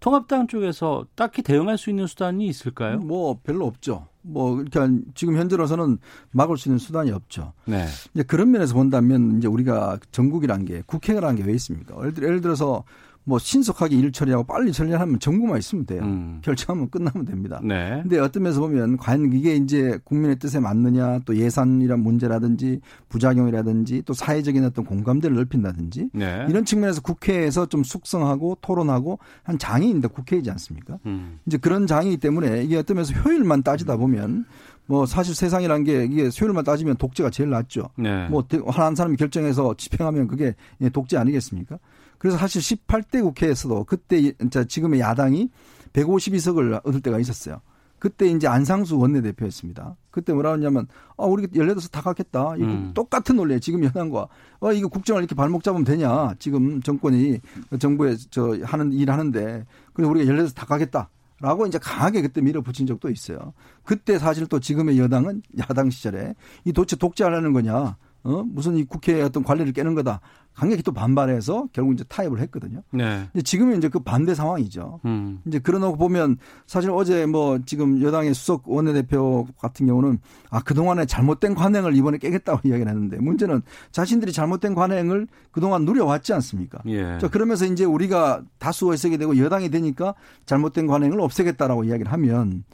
[0.00, 2.98] 통합당 쪽에서 딱히 대응할 수 있는 수단이 있을까요?
[2.98, 4.08] 뭐 별로 없죠.
[4.22, 5.98] 뭐 그러니까 지금 현재로서는
[6.32, 7.52] 막을 수 있는 수단이 없죠.
[7.66, 7.86] 네.
[8.12, 11.94] 이제 그런 면에서 본다면 이제 우리가 전국이란 게 국회라는 게왜 있습니까?
[12.04, 12.82] 예를 들어서
[13.24, 16.02] 뭐 신속하게 일 처리하고 빨리 처리하면 정부만 있으면 돼요.
[16.02, 16.40] 음.
[16.42, 17.60] 결정하면 끝나면 됩니다.
[17.62, 18.00] 네.
[18.02, 24.12] 근데 어떤 면에서 보면 과연 이게 이제 국민의 뜻에 맞느냐 또 예산이란 문제라든지 부작용이라든지 또
[24.12, 26.46] 사회적인 어떤 공감대를 넓힌다든지 네.
[26.48, 30.98] 이런 측면에서 국회에서 좀 숙성하고 토론하고 한 장이 있는데 국회이지 않습니까?
[31.06, 31.38] 음.
[31.46, 34.46] 이제 그런 장이기 때문에 이게 어떤 면에서 효율만 따지다 보면
[34.86, 37.90] 뭐 사실 세상이란 게 이게 효율만 따지면 독재가 제일 낫죠.
[37.96, 38.28] 네.
[38.28, 40.54] 뭐한 사람이 결정해서 집행하면 그게
[40.92, 41.78] 독재 아니겠습니까?
[42.22, 44.32] 그래서 사실 18대 국회에서도 그때
[44.68, 45.50] 지금의 야당이
[45.92, 47.60] 152석을 얻을 때가 있었어요.
[47.98, 49.96] 그때 이제 안상수 원내대표였습니다.
[50.08, 50.86] 그때 뭐라 하냐면,
[51.18, 52.54] 아, 우리 18석 다 갖겠다.
[52.58, 52.92] 이거 음.
[52.94, 54.28] 똑같은 논리에 지금 여당과,
[54.60, 56.34] 아, 이거 국정을 이렇게 발목 잡으면 되냐.
[56.38, 57.40] 지금 정권이
[57.80, 61.10] 정부에 저 하는 일 하는데, 그래서 우리가 18석 다 가겠다.
[61.40, 63.52] 라고 이제 강하게 그때 밀어붙인 적도 있어요.
[63.82, 67.96] 그때 사실 또 지금의 여당은 야당 시절에 이 도대체 독재하려는 거냐.
[68.24, 68.42] 어?
[68.44, 70.20] 무슨 이 국회의 어떤 관리를 깨는 거다.
[70.54, 72.82] 강력히 또 반발해서 결국 이제 타협을 했거든요.
[72.90, 73.28] 네.
[73.32, 75.00] 근데 지금은 이제 그 반대 상황이죠.
[75.06, 75.40] 음.
[75.46, 76.36] 이제 그러놓고 보면
[76.66, 80.18] 사실 어제 뭐 지금 여당의 수석 원내대표 같은 경우는
[80.50, 86.80] 아, 그동안에 잘못된 관행을 이번에 깨겠다고 이야기를 했는데 문제는 자신들이 잘못된 관행을 그동안 누려왔지 않습니까?
[86.86, 87.18] 예.
[87.18, 92.64] 자, 그러면서 이제 우리가 다수 의석이 되고 여당이 되니까 잘못된 관행을 없애겠다라고 이야기를 하면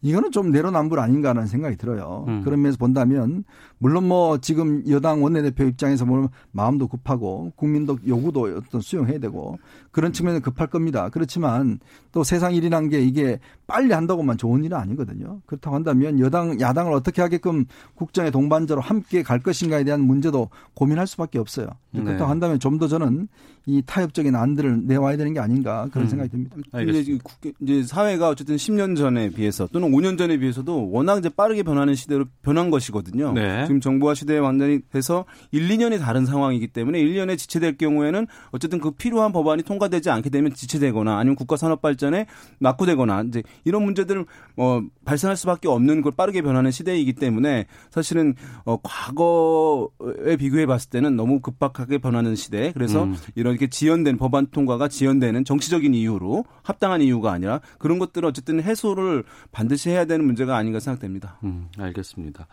[0.00, 2.24] 이거는 좀 내로남불 아닌가라는 생각이 들어요.
[2.28, 2.42] 음.
[2.42, 3.44] 그런 면에서 본다면
[3.78, 9.58] 물론 뭐 지금 여당 원내대표 입장에서 보면 마음도 급하고 되고 국민도 요구도 어떤 수용해야 되고
[9.90, 11.08] 그런 측면은 급할 겁니다.
[11.08, 11.80] 그렇지만
[12.12, 15.40] 또 세상 일이란 게 이게 빨리 한다고만 좋은 일은 아니거든요.
[15.46, 17.64] 그렇다고 한다면 여당 야당을 어떻게 하게끔
[17.96, 21.66] 국정의 동반자로 함께 갈 것인가에 대한 문제도 고민할 수밖에 없어요.
[21.90, 22.02] 네.
[22.02, 23.26] 그렇다고 한다면 좀 더 저는
[23.68, 26.08] 이 타협적인 안들을 내와야 되는 게 아닌가 그런 음.
[26.08, 26.56] 생각이 듭니다.
[26.82, 27.18] 이제,
[27.60, 32.26] 이제 사회가 어쨌든 10년 전에 비해서 또는 5년 전에 비해서도 워낙 이제 빠르게 변하는 시대로
[32.42, 33.32] 변한 것이거든요.
[33.32, 33.64] 네.
[33.66, 38.92] 지금 정부와 시대에 완전히 돼서 1, 2년이 다른 상황이기 때문에 1년에 지체될 경우에는 어쨌든 그
[38.92, 42.26] 필요한 법안이 통과되지 않게 되면 지체되거나 아니면 국가 산업 발전에
[42.60, 44.26] 낙후되거나 이제 이런 문제들을
[44.58, 51.16] 어 발생할 수밖에 없는 걸 빠르게 변하는 시대이기 때문에 사실은 어 과거에 비교해 봤을 때는
[51.16, 52.70] 너무 급박하게 변하는 시대.
[52.72, 53.16] 그래서 음.
[53.34, 59.24] 이 렇게 지연된 법안 통과가 지연되는 정치적인 이유로 합당한 이유가 아니라 그런 것들을 어쨌든 해소를
[59.52, 61.38] 반드시 해야 되는 문제가 아닌가 생각됩니다.
[61.44, 62.46] 음, 알겠습니다.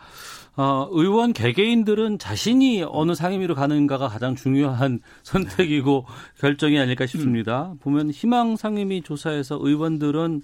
[0.56, 6.06] 어, 의원 개개인들은 자신이 어느 상임위로 가는가가 가장 중요한 선택이고
[6.38, 7.72] 결정이 아닐까 싶습니다.
[7.72, 7.78] 음.
[7.78, 10.42] 보면 희망 상임위 조사에서 의원들은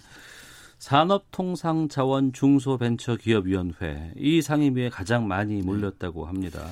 [0.79, 6.65] 산업통상자원 중소벤처기업위원회 이 상임위에 가장 많이 몰렸다고 합니다.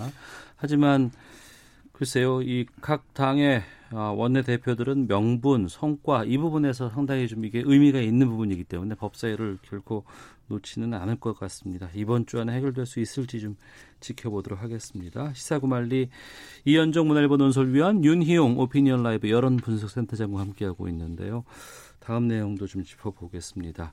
[0.56, 1.10] 하지만
[1.92, 8.00] 글쎄요, 이 각 당의 아, 원내 대표들은 명분, 성과 이 부분에서 상당히 좀 이게 의미가
[8.00, 10.04] 있는 부분이기 때문에 법사위를 결코
[10.48, 11.88] 놓지는 않을 것 같습니다.
[11.94, 13.56] 이번 주 안에 해결될 수 있을지 좀
[14.00, 15.32] 지켜보도록 하겠습니다.
[15.32, 16.08] 시사구말리
[16.64, 21.44] 이현정 문화일보 논설위원 윤희용 오피니언 라이브 여론 분석센터장과 함께하고 있는데요.
[21.98, 23.92] 다음 내용도 좀 짚어보겠습니다.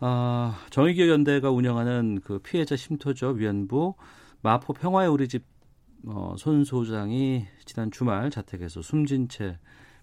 [0.00, 3.94] 아, 정의기업연대가 운영하는 그 피해자 쉼터죠 위안부
[4.42, 5.44] 마포 평화의 우리 집
[6.06, 9.58] 어, 손 소장이 지난 주말 자택에서 숨진 채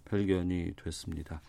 [0.06, 1.42] 발견이 됐습니다.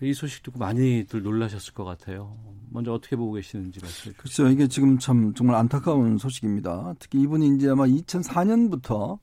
[0.00, 2.36] 이 소식 듣고 많이들 놀라셨을 것 같아요.
[2.70, 4.16] 먼저 어떻게 보고 계시는지 말씀해 주시죠.
[4.16, 4.48] 그렇죠.
[4.48, 6.94] 이게 지금 참 정말 안타까운 소식입니다.
[7.00, 9.18] 특히 이분이 이제 아마 2004년부터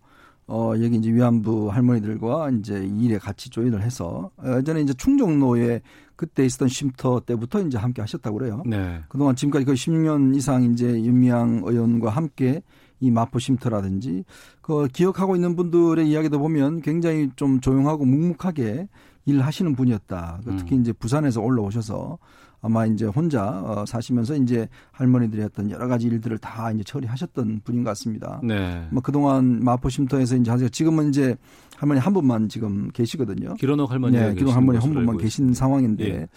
[0.47, 5.81] 어, 여기 이제 위안부 할머니들과 이제 일에 같이 조인을 해서 예전에 이제 충정로에
[6.15, 8.61] 그때 있었던 쉼터 때부터 이제 함께 하셨다고 그래요.
[8.65, 9.01] 네.
[9.09, 12.61] 그동안 지금까지 거의 10년 이상 이제 윤미향 의원과 함께
[12.99, 14.23] 이 마포 쉼터라든지
[14.61, 18.87] 그 기억하고 있는 분들의 이야기도 보면 굉장히 좀 조용하고 묵묵하게
[19.25, 20.41] 일하시는 분이었다.
[20.43, 20.57] 그 음.
[20.57, 22.17] 특히 이제 부산에서 올라오셔서
[22.61, 27.83] 아마 이제 혼자 어, 사시면서 이제 할머니들이 했던 여러 가지 일들을 다 이제 처리하셨던 분인
[27.83, 28.39] 것 같습니다.
[28.43, 28.87] 네.
[28.89, 30.67] 뭐 그동안 마포 쉼터에서 이제 하세요.
[30.69, 31.35] 지금은 이제
[31.77, 33.53] 할머니 한 분만 지금 계시거든요.
[33.55, 35.59] 기론옥 할머니 네, 기록 할머니 한 분만 계신 있습니다.
[35.59, 36.27] 상황인데 예.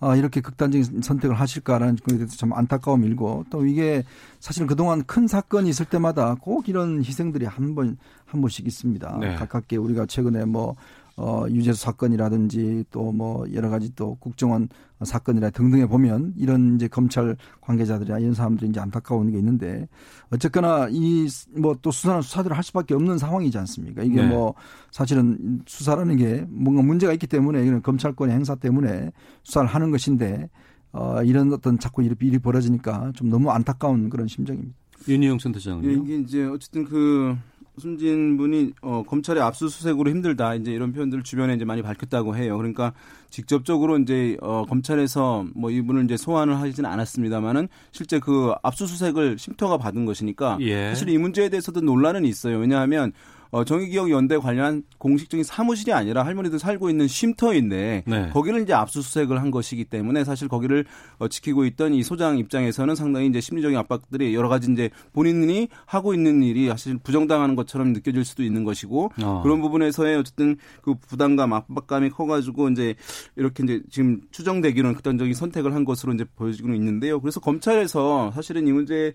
[0.00, 4.04] 아, 이렇게 극단적인 선택을 하실까라는 거에 대해서 참 안타까움이 일고 또 이게
[4.40, 7.98] 사실 그동안 큰 사건이 있을 때마다 꼭 이런 희생들이 한 번
[8.34, 9.18] 한 번씩 있습니다.
[9.20, 9.34] 네.
[9.36, 10.74] 가깝게 우리가 최근에 뭐
[11.16, 14.68] 어, 유재수 사건이라든지 또 뭐 여러 가지 또 국정원
[15.02, 19.86] 사건이라 등등에 보면 이런 이제 검찰 관계자들이나 이런 사람들이 이제 안타까운 게 있는데
[20.30, 24.02] 어쨌거나 이 뭐 또 수사는 수사대로 할 수밖에 없는 상황이지 않습니까?
[24.02, 24.26] 이게 네.
[24.28, 24.54] 뭐
[24.90, 29.12] 사실은 수사라는 게 뭔가 문제가 있기 때문에 이런 검찰권의 행사 때문에
[29.44, 30.48] 수사를 하는 것인데
[30.92, 34.74] 어, 이런 어떤 자꾸 일이, 일이 벌어지니까 좀 너무 안타까운 그런 심정입니다.
[35.08, 35.90] 윤희용 예, 센터장은요.
[35.90, 37.36] 이게 이제 어쨌든 그
[37.78, 42.56] 숨진 분이 어, 검찰의 압수수색으로 힘들다 이제 이런 표현들을 주변에 이제 많이 밝혔다고 해요.
[42.56, 42.92] 그러니까
[43.30, 50.04] 직접적으로 이제 어, 검찰에서 뭐 이분을 이제 소환을 하지는 않았습니다만은 실제 그 압수수색을 쉼터가 받은
[50.04, 50.88] 것이니까 예.
[50.90, 52.58] 사실 이 문제에 대해서도 논란은 있어요.
[52.58, 53.12] 왜냐하면
[53.54, 58.28] 어, 정의기억 연대 관련 공식적인 사무실이 아니라 할머니들 살고 있는 쉼터인데 네.
[58.30, 60.84] 거기를 이제 압수수색을 한 것이기 때문에 사실 거기를
[61.18, 66.14] 어, 지키고 있던 이 소장 입장에서는 상당히 이제 심리적인 압박들이 여러 가지 이제 본인이 하고
[66.14, 69.40] 있는 일이 사실 부정당하는 것처럼 느껴질 수도 있는 것이고 어.
[69.44, 72.96] 그런 부분에서의 어쨌든 그 부담감 압박감이 커가지고 이제
[73.36, 77.20] 이렇게 이제 지금 추정되기로는 극단적인 선택을 한 것으로 이제 보여지고 있는데요.
[77.20, 79.14] 그래서 검찰에서 사실은 이 문제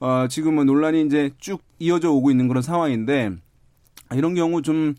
[0.00, 3.36] 어, 지금은 논란이 이제 쭉 이어져 오고 있는 그런 상황인데
[4.12, 4.94] 이런 경우 좀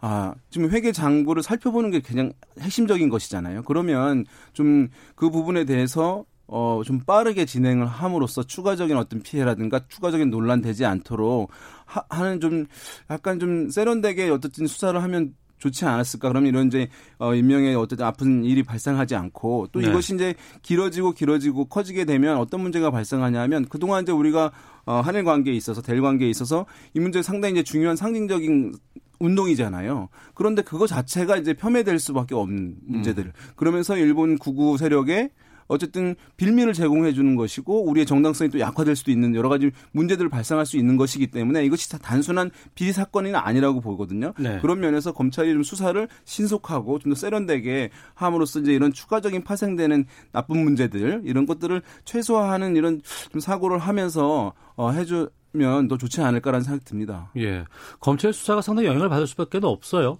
[0.00, 3.62] 아, 지금 회계 장부를 살펴보는 게 그냥 핵심적인 것이잖아요.
[3.62, 10.60] 그러면 좀 그 부분에 대해서 어, 좀 빠르게 진행을 함으로써 추가적인 어떤 피해라든가 추가적인 논란
[10.60, 11.50] 되지 않도록
[11.84, 12.66] 하, 하는 좀
[13.10, 16.28] 약간 좀 세련되게 어쨌든 수사를 하면 좋지 않았을까?
[16.28, 16.88] 그러면 이런 이제
[17.18, 19.88] 어 인명의 어떤 아픈 일이 발생하지 않고 또 네.
[19.88, 24.52] 이것이 이제 길어지고 길어지고 커지게 되면 어떤 문제가 발생하냐면 그동안 이제 우리가
[24.84, 28.74] 어 한일 관계에 있어서 대일 관계에 있어서 이 문제 상당히 이제 중요한 상징적인
[29.18, 30.08] 운동이잖아요.
[30.34, 33.32] 그런데 그거 자체가 이제 폄훼될 수밖에 없는 문제들.
[33.56, 35.30] 그러면서 일본 구구 세력에
[35.68, 40.66] 어쨌든 빌미를 제공해 주는 것이고 우리의 정당성이 또 약화될 수도 있는 여러 가지 문제들을 발생할
[40.66, 44.32] 수 있는 것이기 때문에 이것이 다 단순한 비리 사건은 아니라고 보거든요.
[44.38, 44.58] 네.
[44.60, 50.62] 그런 면에서 검찰이 좀 수사를 신속하고 좀 더 세련되게 함으로써 이제 이런 추가적인 파생되는 나쁜
[50.64, 53.00] 문제들 이런 것들을 최소화하는 이런
[53.30, 57.30] 좀 사고를 하면서 어 해주 면 더 좋지 않을까라는 생각이 듭니다.
[57.36, 57.64] 예.
[58.00, 60.18] 검찰 수사가 상당히 영향을 받을 수밖에 없어요.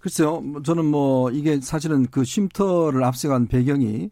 [0.00, 4.10] 글쎄요, 뭐 저는 뭐 이게 사실은 그 쉼터를 앞세간 배경이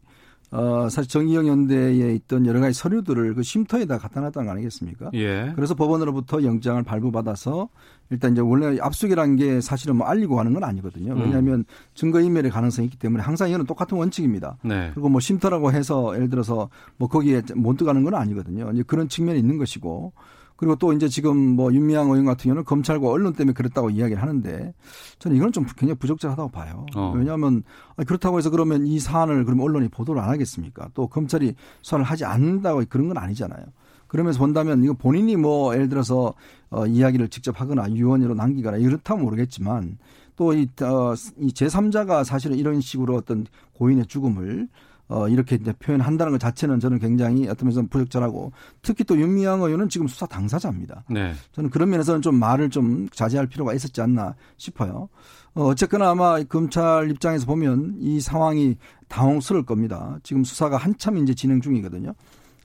[0.53, 5.11] 어 사실 정의영 연대에 있던 여러 가지 서류들을 그 쉼터에다 갖다 놨다는 거 아니겠습니까?
[5.15, 5.53] 예.
[5.57, 7.69] 그래서 법원으로부터 영장을 발부받아서
[8.11, 11.15] 일단 이제 원래 압수기란 게 사실은 뭐 알리고 하는 건 아니거든요.
[11.15, 11.21] 음.
[11.21, 14.59] 왜냐하면 증거인멸의 가능성이 있기 때문에 항상 이거는 똑같은 원칙입니다.
[14.63, 14.91] 네.
[14.95, 18.71] 그리고 뭐 쉼터라고 해서 예를 들어서 뭐 거기에 못 들어가는 건 아니거든요.
[18.73, 20.13] 이제 그런 측면이 있는 것이고
[20.57, 24.75] 그리고 또 이제 지금 뭐 윤미향 의원 같은 경우는 검찰과 언론 때문에 그랬다고 이야기를 하는데
[25.19, 26.87] 저는 이건 좀 굉장히 부적절하다고 봐요.
[26.97, 27.13] 어.
[27.15, 27.63] 왜냐하면
[27.97, 30.89] 아니, 그렇다고 해서 그러면 이 사안을 그럼 언론이 보도를 안 하겠습니까?
[30.95, 33.65] 또 검찰이 수사를 하지 않는다고 그런 건 아니잖아요.
[34.07, 36.33] 그러면서 본다면 이거 본인이 뭐 예를 들어서
[36.71, 39.99] 어, 이야기를 직접 하거나 유언으로 남기거나 이렇다면 모르겠지만
[40.37, 44.69] 또이 어, 이 제3자가 사실은 이런 식으로 어떤 고인의 죽음을
[45.09, 48.53] 어, 이렇게 이제 표현한다는 것 자체는 저는 굉장히 어떤 면에서 부적절하고
[48.83, 51.05] 특히 또 윤미향 의원은 지금 수사 당사자입니다.
[51.09, 51.33] 네.
[51.53, 55.09] 저는 그런 면에서는 좀 말을 좀 자제할 필요가 있었지 않나 싶어요.
[55.55, 58.77] 어, 어쨌거나 아마 검찰 입장에서 보면 이 상황이
[59.09, 60.19] 당혹스러울 겁니다.
[60.23, 62.13] 지금 수사가 한참 이제 진행 중이거든요.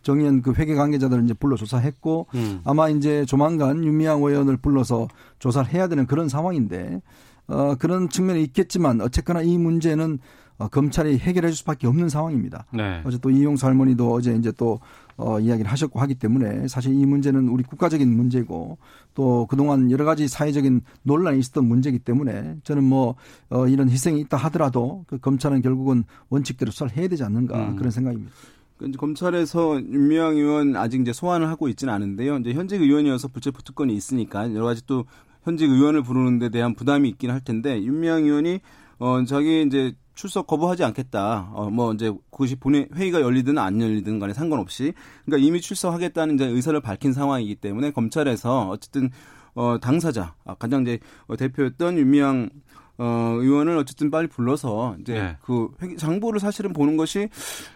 [0.02, 2.62] 정의연 그 회계 관계자들을 이제 불러 조사했고 음.
[2.64, 7.02] 아마 이제 조만간 윤미향 의원을 불러서 조사를 해야 되는 그런 상황인데
[7.48, 10.20] 어, 그런 측면이 있겠지만 어쨌거나 이 문제는
[10.62, 12.66] 어, 검찰이 해결해 줄 수밖에 없는 상황입니다.
[12.72, 13.02] 네.
[13.04, 14.80] 어제 또 이용수 할머니도 어제 이제 또
[15.18, 18.78] 어, 이야기를 하셨고 하기 때문에 사실 이 문제는 우리 국가적인 문제고
[19.16, 23.16] 또 그동안 여러 가지 사회적인 논란이 있었던 문제이기 때문에 저는 뭐
[23.50, 27.76] 어, 이런 희생이 있다 하더라도 그 검찰은 결국은 원칙대로 수사를 해야 되지 않는가 음.
[27.76, 28.32] 그런 생각입니다.
[28.78, 32.38] 그 검찰에서 윤미향 의원 아직 이제 소환을 하고 있지는 않은데요.
[32.38, 35.06] 이제 현직 의원이어서 불체포 특권이 있으니까 여러 가지 또
[35.44, 38.60] 현직 의원을 부르는 데 대한 부담이 있긴 할 텐데 윤미향 의원이
[39.00, 41.50] 어 자기 이제 출석 거부하지 않겠다.
[41.54, 44.94] 어 뭐 이제 그것이 본회 회의가 열리든 안 열리든 간에 상관없이
[45.26, 49.10] 그러니까 이미 출석하겠다는 이제 의사를 밝힌 상황이기 때문에 검찰에서 어쨌든
[49.54, 52.50] 어 당사자 아, 가장 이제 어, 대표였던 윤미향
[52.98, 55.38] 어, 의원을 어쨌든 빨리 불러서 이제 네.
[55.42, 57.30] 그 장부를 사실은 보는 것이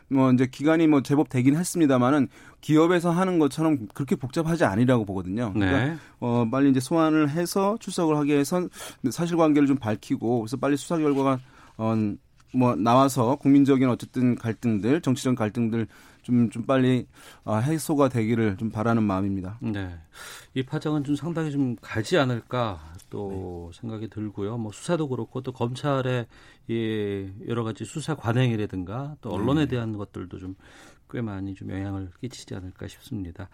[0.07, 2.27] 뭐 이제 기간이 뭐 제법 되긴 했습니다만은
[2.61, 5.51] 기업에서 하는 것처럼 그렇게 복잡하지 않으라고 보거든요.
[5.53, 5.95] 그러니까 네.
[6.19, 8.67] 어, 빨리 이제 소환을 해서 출석을 하게 해서
[9.09, 11.39] 사실관계를 좀 밝히고 그래서 빨리 수사 결과가
[11.77, 11.95] 어,
[12.55, 15.87] 뭐 나와서 국민적인 어쨌든 갈등들, 정치적 갈등들
[16.21, 17.07] 좀, 좀 빨리
[17.43, 19.59] 아, 해소가 되기를 좀 바라는 마음입니다.
[19.61, 19.95] 네.
[20.53, 23.79] 이 파장은 좀 상당히 좀 가지 않을까 또 네.
[23.79, 24.57] 생각이 들고요.
[24.57, 26.25] 뭐 수사도 그렇고 또 검찰의
[26.67, 29.67] 이 여러 가지 수사 관행이라든가 또 언론에 네.
[29.67, 30.55] 대한 것들도 좀
[31.09, 33.49] 꽤 많이 좀 영향을 끼치지 않을까 싶습니다.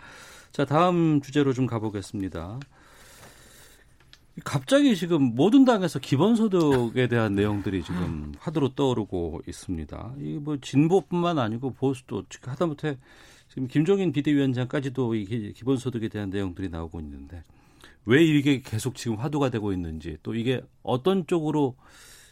[0.52, 2.60] 자, 다음 주제로 좀 가보겠습니다.
[4.46, 10.14] 갑자기 지금 모든 당에서 기본소득에 대한 내용들이 지금 화두로 떠오르고 있습니다.
[10.20, 12.98] 이 뭐 진보뿐만 아니고 보수도 하다못해
[13.50, 17.44] 지금 김종인 비대위원장까지도 이 기본소득에 대한 내용들이 나오고 있는데
[18.06, 21.76] 왜 이게 계속 지금 화두가 되고 있는지 또 이게 어떤 쪽으로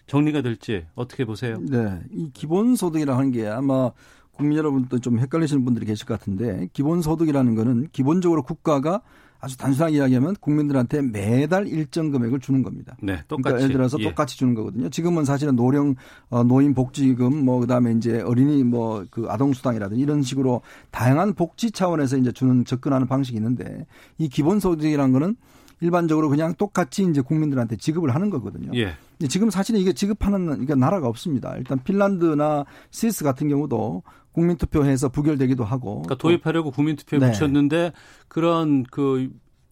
[0.08, 1.60] 정리가 될지 어떻게 보세요?
[1.60, 3.91] 네, 이 기본소득이라는 하게 아마
[4.32, 9.02] 국민 여러분도 좀 헷갈리시는 분들이 계실 것 같은데 기본소득이라는 거는 기본적으로 국가가
[9.42, 12.96] 아주 단순하게 이야기하면 국민들한테 매달 일정 금액을 주는 겁니다.
[13.02, 13.44] 네, 똑같이.
[13.44, 14.04] 그러니까 예를 들어서 예.
[14.04, 14.90] 똑같이 주는 거거든요.
[14.90, 15.96] 지금은 사실은 노령
[16.30, 20.62] 어, 노인 복지금 뭐 그다음에 이제 어린이 뭐 그 아동 수당이라든지 이런 식으로
[20.92, 23.86] 다양한 복지 차원에서 이제 주는 접근하는 방식이 있는데
[24.18, 25.36] 이 기본 소득이라는 거는
[25.82, 28.72] 일반적으로 그냥 똑같이 이제 국민들한테 지급을 하는 거거든요.
[28.76, 28.96] 예.
[29.30, 31.56] 지금 사실은 이게 지급하는 그러니까 나라가 없습니다.
[31.58, 34.04] 일단 핀란드나 스위스 같은 경우도
[34.34, 36.02] 국민투표해서 부결되기도 하고.
[36.02, 37.32] 그러니까 도입하려고 국민투표에 네.
[37.32, 37.94] 붙였는데
[38.28, 39.30] 그런 그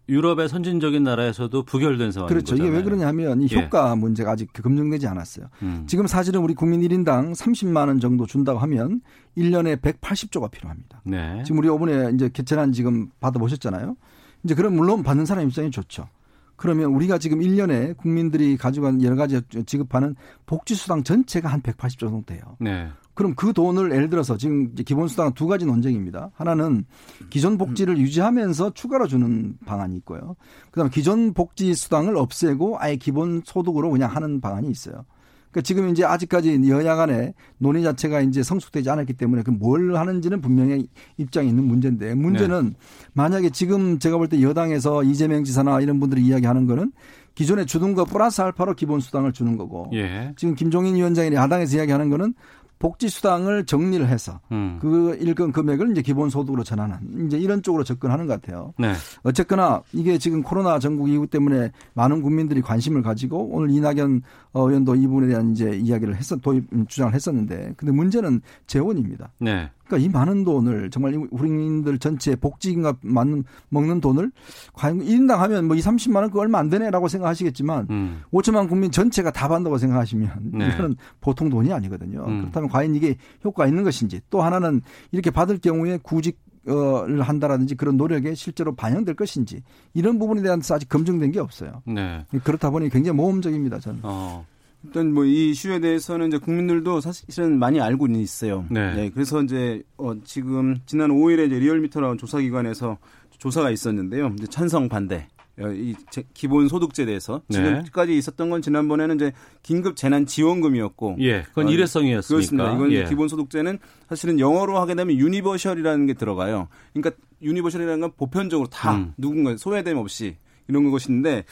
[0.10, 2.53] 유럽의 선진적인 나라에서도 부결된 상황인 그렇죠.
[2.53, 2.68] 거잖아요.
[2.68, 3.58] 이게 왜 그러냐면 이 예.
[3.58, 3.95] 효과 예.
[3.95, 5.47] 문제가 아직 검증되지 않았어요.
[5.62, 5.84] 음.
[5.86, 9.01] 지금 사실은 우리 국민 1인당 30만 원 정도 준다고 하면
[9.38, 11.01] 1년에 180조가 필요합니다.
[11.03, 11.43] 네.
[11.43, 13.97] 지금 우리 이번에 이제 개천안 지금 받아보셨잖아요.
[14.43, 16.08] 이제 그럼 물론 받는 사람 입장이 좋죠.
[16.55, 22.41] 그러면 우리가 지금 1년에 국민들이 가져간 여러 가지 지급하는 복지수당 전체가 한 180조 정도 돼요.
[22.60, 22.89] 네.
[23.18, 26.30] 그럼 그 돈을 예를 들어서 지금 기본수당 두 가지 논쟁입니다.
[26.36, 26.86] 하나는
[27.32, 27.99] 기존 복지를 음.
[27.99, 30.36] 유지하면서 추가로 주는 방안이 있고요.
[30.70, 35.03] 그다음에 기존 복지 수당을 없애고 아예 기본 소득으로 그냥 하는 방안이 있어요.
[35.49, 40.39] 그러니까 지금 이제 아직까지 여야 간에 논의 자체가 이제 성숙되지 않았기 때문에 그 뭘 하는지는
[40.41, 40.88] 분명히
[41.18, 42.76] 입장이 있는 문제인데 문제는 네.
[43.13, 46.91] 만약에 지금 제가 볼 때 여당에서 이재명 지사나 이런 분들이 이야기하는 거는
[47.34, 50.34] 기존에 주던 거 플러스 알파로 기본 수당을 주는 거고 예.
[50.36, 52.34] 지금 김종인 위원장이 야당에서 이야기하는 거는
[52.80, 54.78] 복지수당을 정리를 해서 음.
[54.82, 58.73] 그 일건 금액을 이제 기본소득으로 전환한 이제 이런 쪽으로 접근하는 것 같아요.
[58.78, 58.93] 네.
[59.23, 64.21] 어쨌거나 이게 지금 코로나 전국 이후 때문에 많은 국민들이 관심을 가지고 오늘 이낙연
[64.53, 69.32] 의원도 이 부분에 대한 이제 이야기를 했었 도입 주장을 했었는데 근데 문제는 재원입니다.
[69.39, 69.69] 네.
[69.88, 74.31] 그러니까 이 많은 돈을 정말 우리민들 전체 복지인가 맞는 먹는 돈을
[74.73, 78.21] 과연 1인당 하면 뭐 2, 30만 원 그 얼마 안 되네라고 생각하시겠지만 음.
[78.31, 80.67] 5천만 국민 전체가 다 받는다고 생각하시면 네.
[80.67, 82.25] 이거는 보통 돈이 아니거든요.
[82.27, 82.41] 음.
[82.41, 83.15] 그렇다면 과연 이게
[83.45, 84.81] 효과가 있는 것인지 또 하나는
[85.11, 86.38] 이렇게 받을 경우에 구직
[86.69, 89.63] 을 한다라든지 그런 노력에 실제로 반영될 것인지
[89.93, 91.81] 이런 부분에 대해서 아직 검증된 게 없어요.
[91.85, 92.25] 네.
[92.43, 93.79] 그렇다 보니 굉장히 모험적입니다.
[93.79, 94.01] 저는.
[94.03, 94.45] 어.
[94.84, 98.65] 일단 뭐 이 이슈에 대해서는 이제 국민들도 사실은 많이 알고 있어요.
[98.69, 98.93] 네.
[98.95, 102.97] 네 그래서 이제 어 지금 지난 5일에 이제 리얼미터라는 조사기관에서
[103.38, 104.34] 조사가 있었는데요.
[104.38, 105.28] 이제 찬성 반대.
[105.59, 105.95] 어, 이
[106.36, 107.57] 기본 소득제에 대해서 네.
[107.57, 109.32] 지금까지 있었던 건 지난번에는 이제
[109.63, 112.75] 긴급 재난 지원금이었고 예 그건 어, 일회성이었으니까 그렇습니다.
[112.75, 113.05] 이건 예.
[113.05, 116.67] 기본 소득제는 사실은 영어로 하게 되면 universal이라는 게 들어가요.
[116.93, 119.13] 그러니까 universal이라는 건 보편적으로 다 음.
[119.17, 121.43] 누군가 소외됨 없이 이런 것인데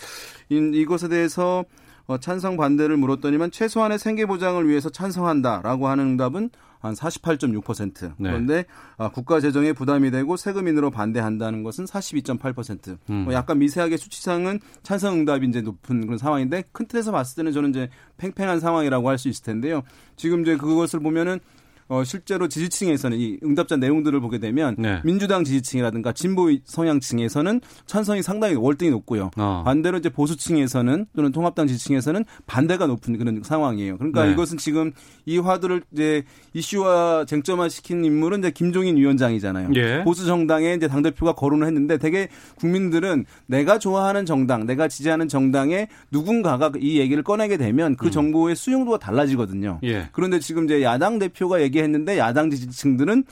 [0.49, 1.65] 이것에 대해서
[2.07, 6.49] 어, 찬성 반대를 물었더니만 최소한의 생계 보장을 위해서 찬성한다라고 하는 응답은
[6.79, 8.13] 한 48.6%.
[8.17, 8.29] 네.
[8.29, 8.65] 그런데
[8.97, 12.97] 아, 국가 재정에 부담이 되고 세금 인상으로 반대한다는 것은 42.8%.
[13.09, 13.15] 음.
[13.25, 17.71] 뭐 약간 미세하게 수치상은 찬성 응답이 이제 높은 그런 상황인데 큰 틀에서 봤을 때는 저는
[17.71, 19.81] 이제 팽팽한 상황이라고 할 수 있을 텐데요.
[20.17, 21.39] 지금 이제 그것을 보면은
[21.87, 25.01] 어, 실제로 지지층에서는 이 응답자 내용들을 보게 되면 네.
[25.03, 29.29] 민주당 지지층이라든가 진보 성향층에서는 찬성이 상당히 월등히 높고요.
[29.37, 29.61] 어.
[29.63, 33.97] 반대로 이제 보수층에서는 또는 통합당 지지층에서는 반대가 높은 그런 상황이에요.
[33.97, 34.31] 그러니까 네.
[34.31, 34.93] 이것은 지금
[35.25, 36.23] 이 화두를 이제
[36.53, 39.69] 이슈화 쟁점화 시킨 인물은 이제 김종인 위원장이잖아요.
[39.75, 40.03] 예.
[40.03, 45.87] 보수 정당에 이제 당 대표가 거론을 했는데 되게 국민들은 내가 좋아하는 정당, 내가 지지하는 정당에
[46.09, 48.11] 누군가가 이 얘기를 꺼내게 되면 그 음.
[48.11, 49.79] 정보의 수용도가 달라지거든요.
[49.83, 50.09] 예.
[50.13, 53.25] 그런데 지금 이제 야당 대표가 얘기 얘기했는데 야당 지지층들은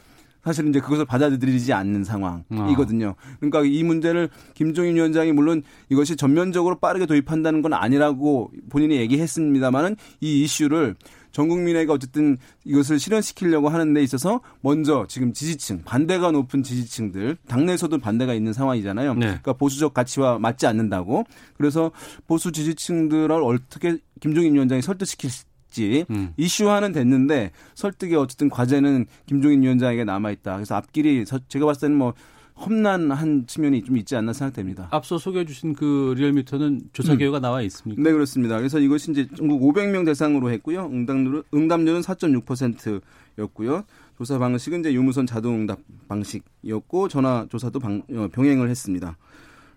[0.44, 3.16] 사실 이제 그것을 받아들이지 않는 상황이거든요.
[3.40, 10.44] 그러니까 이 문제를 김종인 위원장이 물론 이것이 전면적으로 빠르게 도입한다는 건 아니라고 본인이 얘기했습니다만은 이
[10.44, 10.96] 이슈를
[11.32, 17.98] 전 국민에게 어쨌든 이것을 실현시키려고 하는 데 있어서 먼저 지금 지지층 반대가 높은 지지층들 당내에서도
[17.98, 19.14] 반대가 있는 상황이잖아요.
[19.16, 19.26] 네.
[19.26, 21.24] 그러니까 보수적 가치와 맞지 않는다고
[21.58, 21.92] 그래서
[22.28, 25.32] 보수 지지층들을 어떻게 김종인 위원장이 설득시킬
[25.74, 26.34] 있지 음.
[26.38, 30.56] 이슈화는 됐는데 설득의 어쨌든 과제는 김종인 위원장에게 남아 있다.
[30.56, 32.14] 그래서 앞길이 제가 봤을 때는 뭐
[32.56, 34.88] 험난한 측면이 좀 있지 않나 생각됩니다.
[34.92, 37.42] 앞서 소개해 주신 그 리얼미터는 조사 결과가 음.
[37.42, 38.02] 나와 있습니까?
[38.02, 38.58] 네, 그렇습니다.
[38.58, 40.86] 그래서 이것이 이제 전국 500명 대상으로 했고요.
[40.86, 43.84] 응답률은, 응답률은 4.6%였고요.
[44.18, 49.18] 조사 방식은 이제 유무선 자동 응답 방식이었고 전화 조사도 방, 어, 병행을 했습니다.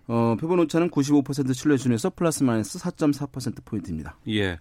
[0.07, 4.17] 어, 표본 오차는 95% 신뢰 순에서 플러스 마이너스 4.4% 포인트입니다.
[4.29, 4.59] 예.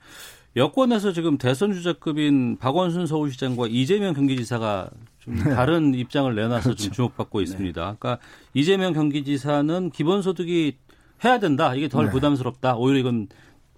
[0.56, 4.88] 여권에서 지금 대선 주자급인 박원순 서울시장과 이재명 경기지사가
[5.18, 5.42] 좀 네.
[5.42, 6.84] 다른 입장을 내놔서 그렇죠.
[6.84, 7.80] 좀 주목받고 있습니다.
[7.80, 7.96] 네.
[7.98, 8.18] 그러니까
[8.54, 10.76] 이재명 경기지사는 기본소득이
[11.24, 11.74] 해야 된다.
[11.74, 12.10] 이게 덜 네.
[12.10, 12.76] 부담스럽다.
[12.76, 13.28] 오히려 이건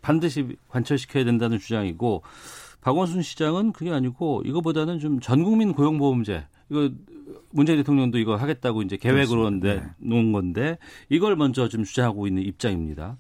[0.02, 2.22] 반드시 관철시켜야 된다는 주장이고
[2.80, 6.90] 박원순 시장은 그게 아니고 이거보다는 좀 전국민 고용보험제 이거
[7.50, 9.82] 문재인 대통령도 이거 하겠다고 이제 계획으로 네.
[9.98, 13.16] 놓은 건데 이걸 먼저 좀 주장하고 있는 입장입니다.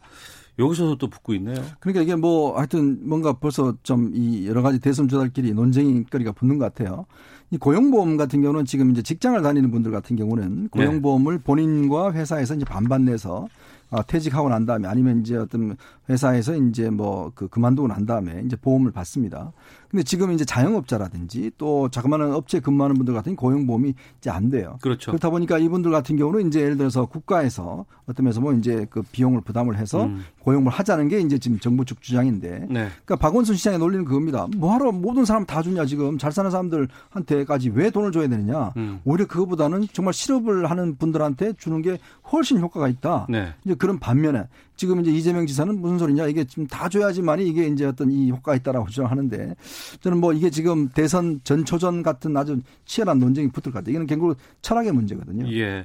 [0.58, 1.56] 여기서도 또 붙고 있네요.
[1.80, 6.64] 그러니까 이게 뭐 하여튼 뭔가 벌써 좀 이 여러 가지 대선 주자들끼리 논쟁거리가 붙는 것
[6.72, 7.06] 같아요.
[7.50, 11.42] 이 고용보험 같은 경우는 지금 이제 직장을 다니는 분들 같은 경우는 고용보험을 네.
[11.42, 13.48] 본인과 회사에서 이제 반반 내서
[13.90, 15.76] 아, 퇴직하고 난 다음에 아니면 이제 어떤
[16.10, 19.52] 회사에서 이제 뭐 그 그만두고 난 다음에 이제 보험을 받습니다.
[19.90, 24.78] 근데 지금 이제 자영업자라든지 또 자그마한 업체 근무하는 분들 같은 고용보험이 이제 안 돼요.
[24.82, 25.10] 그렇죠.
[25.10, 29.40] 그렇다 보니까 이분들 같은 경우는 이제 예를 들어서 국가에서 어떤 면에서 뭐 이제 그 비용을
[29.40, 30.24] 부담을 해서 음.
[30.40, 32.66] 고용을 하자는 게 이제 지금 정부 측 주장인데.
[32.68, 32.88] 네.
[33.04, 34.46] 그러니까 박원순 시장의 논리는 그겁니다.
[34.56, 38.72] 뭐하러 모든 사람 다 주냐 지금 잘 사는 사람들한테까지 왜 돈을 줘야 되느냐.
[38.76, 39.00] 음.
[39.04, 41.98] 오히려 그거보다는 정말 실업을 하는 분들한테 주는 게
[42.30, 43.26] 훨씬 효과가 있다.
[43.30, 43.54] 네.
[43.64, 44.44] 이제 그런 반면에
[44.78, 48.54] 지금 이제 이재명 지사는 무슨 소리냐 이게 지금 다 줘야지만이 이게 이제 어떤 이 효과가
[48.56, 49.56] 있다라고 주장하는데
[50.00, 53.90] 저는 뭐 이게 지금 대선 전초전 같은 아주 치열한 논쟁이 붙을 것 같아요.
[53.90, 55.52] 이거는 결국 철학의 문제거든요.
[55.52, 55.84] 예.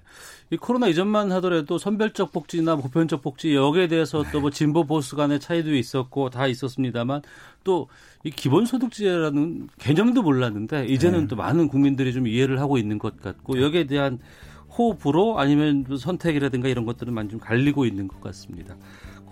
[0.52, 5.76] 이 코로나 이전만 하더라도 선별적 복지나 보편적 복지 여기에 대해서 또뭐 진보 보수 간의 차이도
[5.76, 7.24] 있었고 다 있었습니다만
[7.64, 7.88] 또
[8.24, 11.28] 이 기본소득제라는 개념도 몰랐는데 이제는 네.
[11.28, 14.20] 또 많은 국민들이 좀 이해를 하고 있는 것 같고 여기에 대한
[14.78, 18.76] 호불호 아니면 선택이라든가 이런 것들은 많이 좀 갈리고 있는 것 같습니다.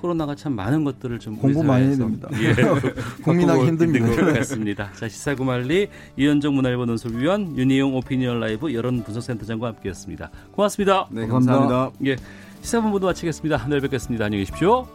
[0.01, 2.27] 코로나가 참 많은 것들을 좀 공부 많이 해야 됩니다.
[2.41, 2.53] 예,
[3.23, 4.07] 국민하기 힘듭니다.
[4.07, 4.91] 것 같습니다.
[4.93, 10.31] 자 시사구말리 이현정 문화일보 논설위원 윤희용 오피니언 라이브 여론 분석센터장과 함께했습니다.
[10.51, 11.07] 고맙습니다.
[11.11, 11.91] 네, 감사합니다.
[12.05, 12.15] 예,
[12.61, 13.67] 시사본부도 마치겠습니다.
[13.67, 14.25] 내일 뵙겠습니다.
[14.25, 14.87] 안녕히 계십시오.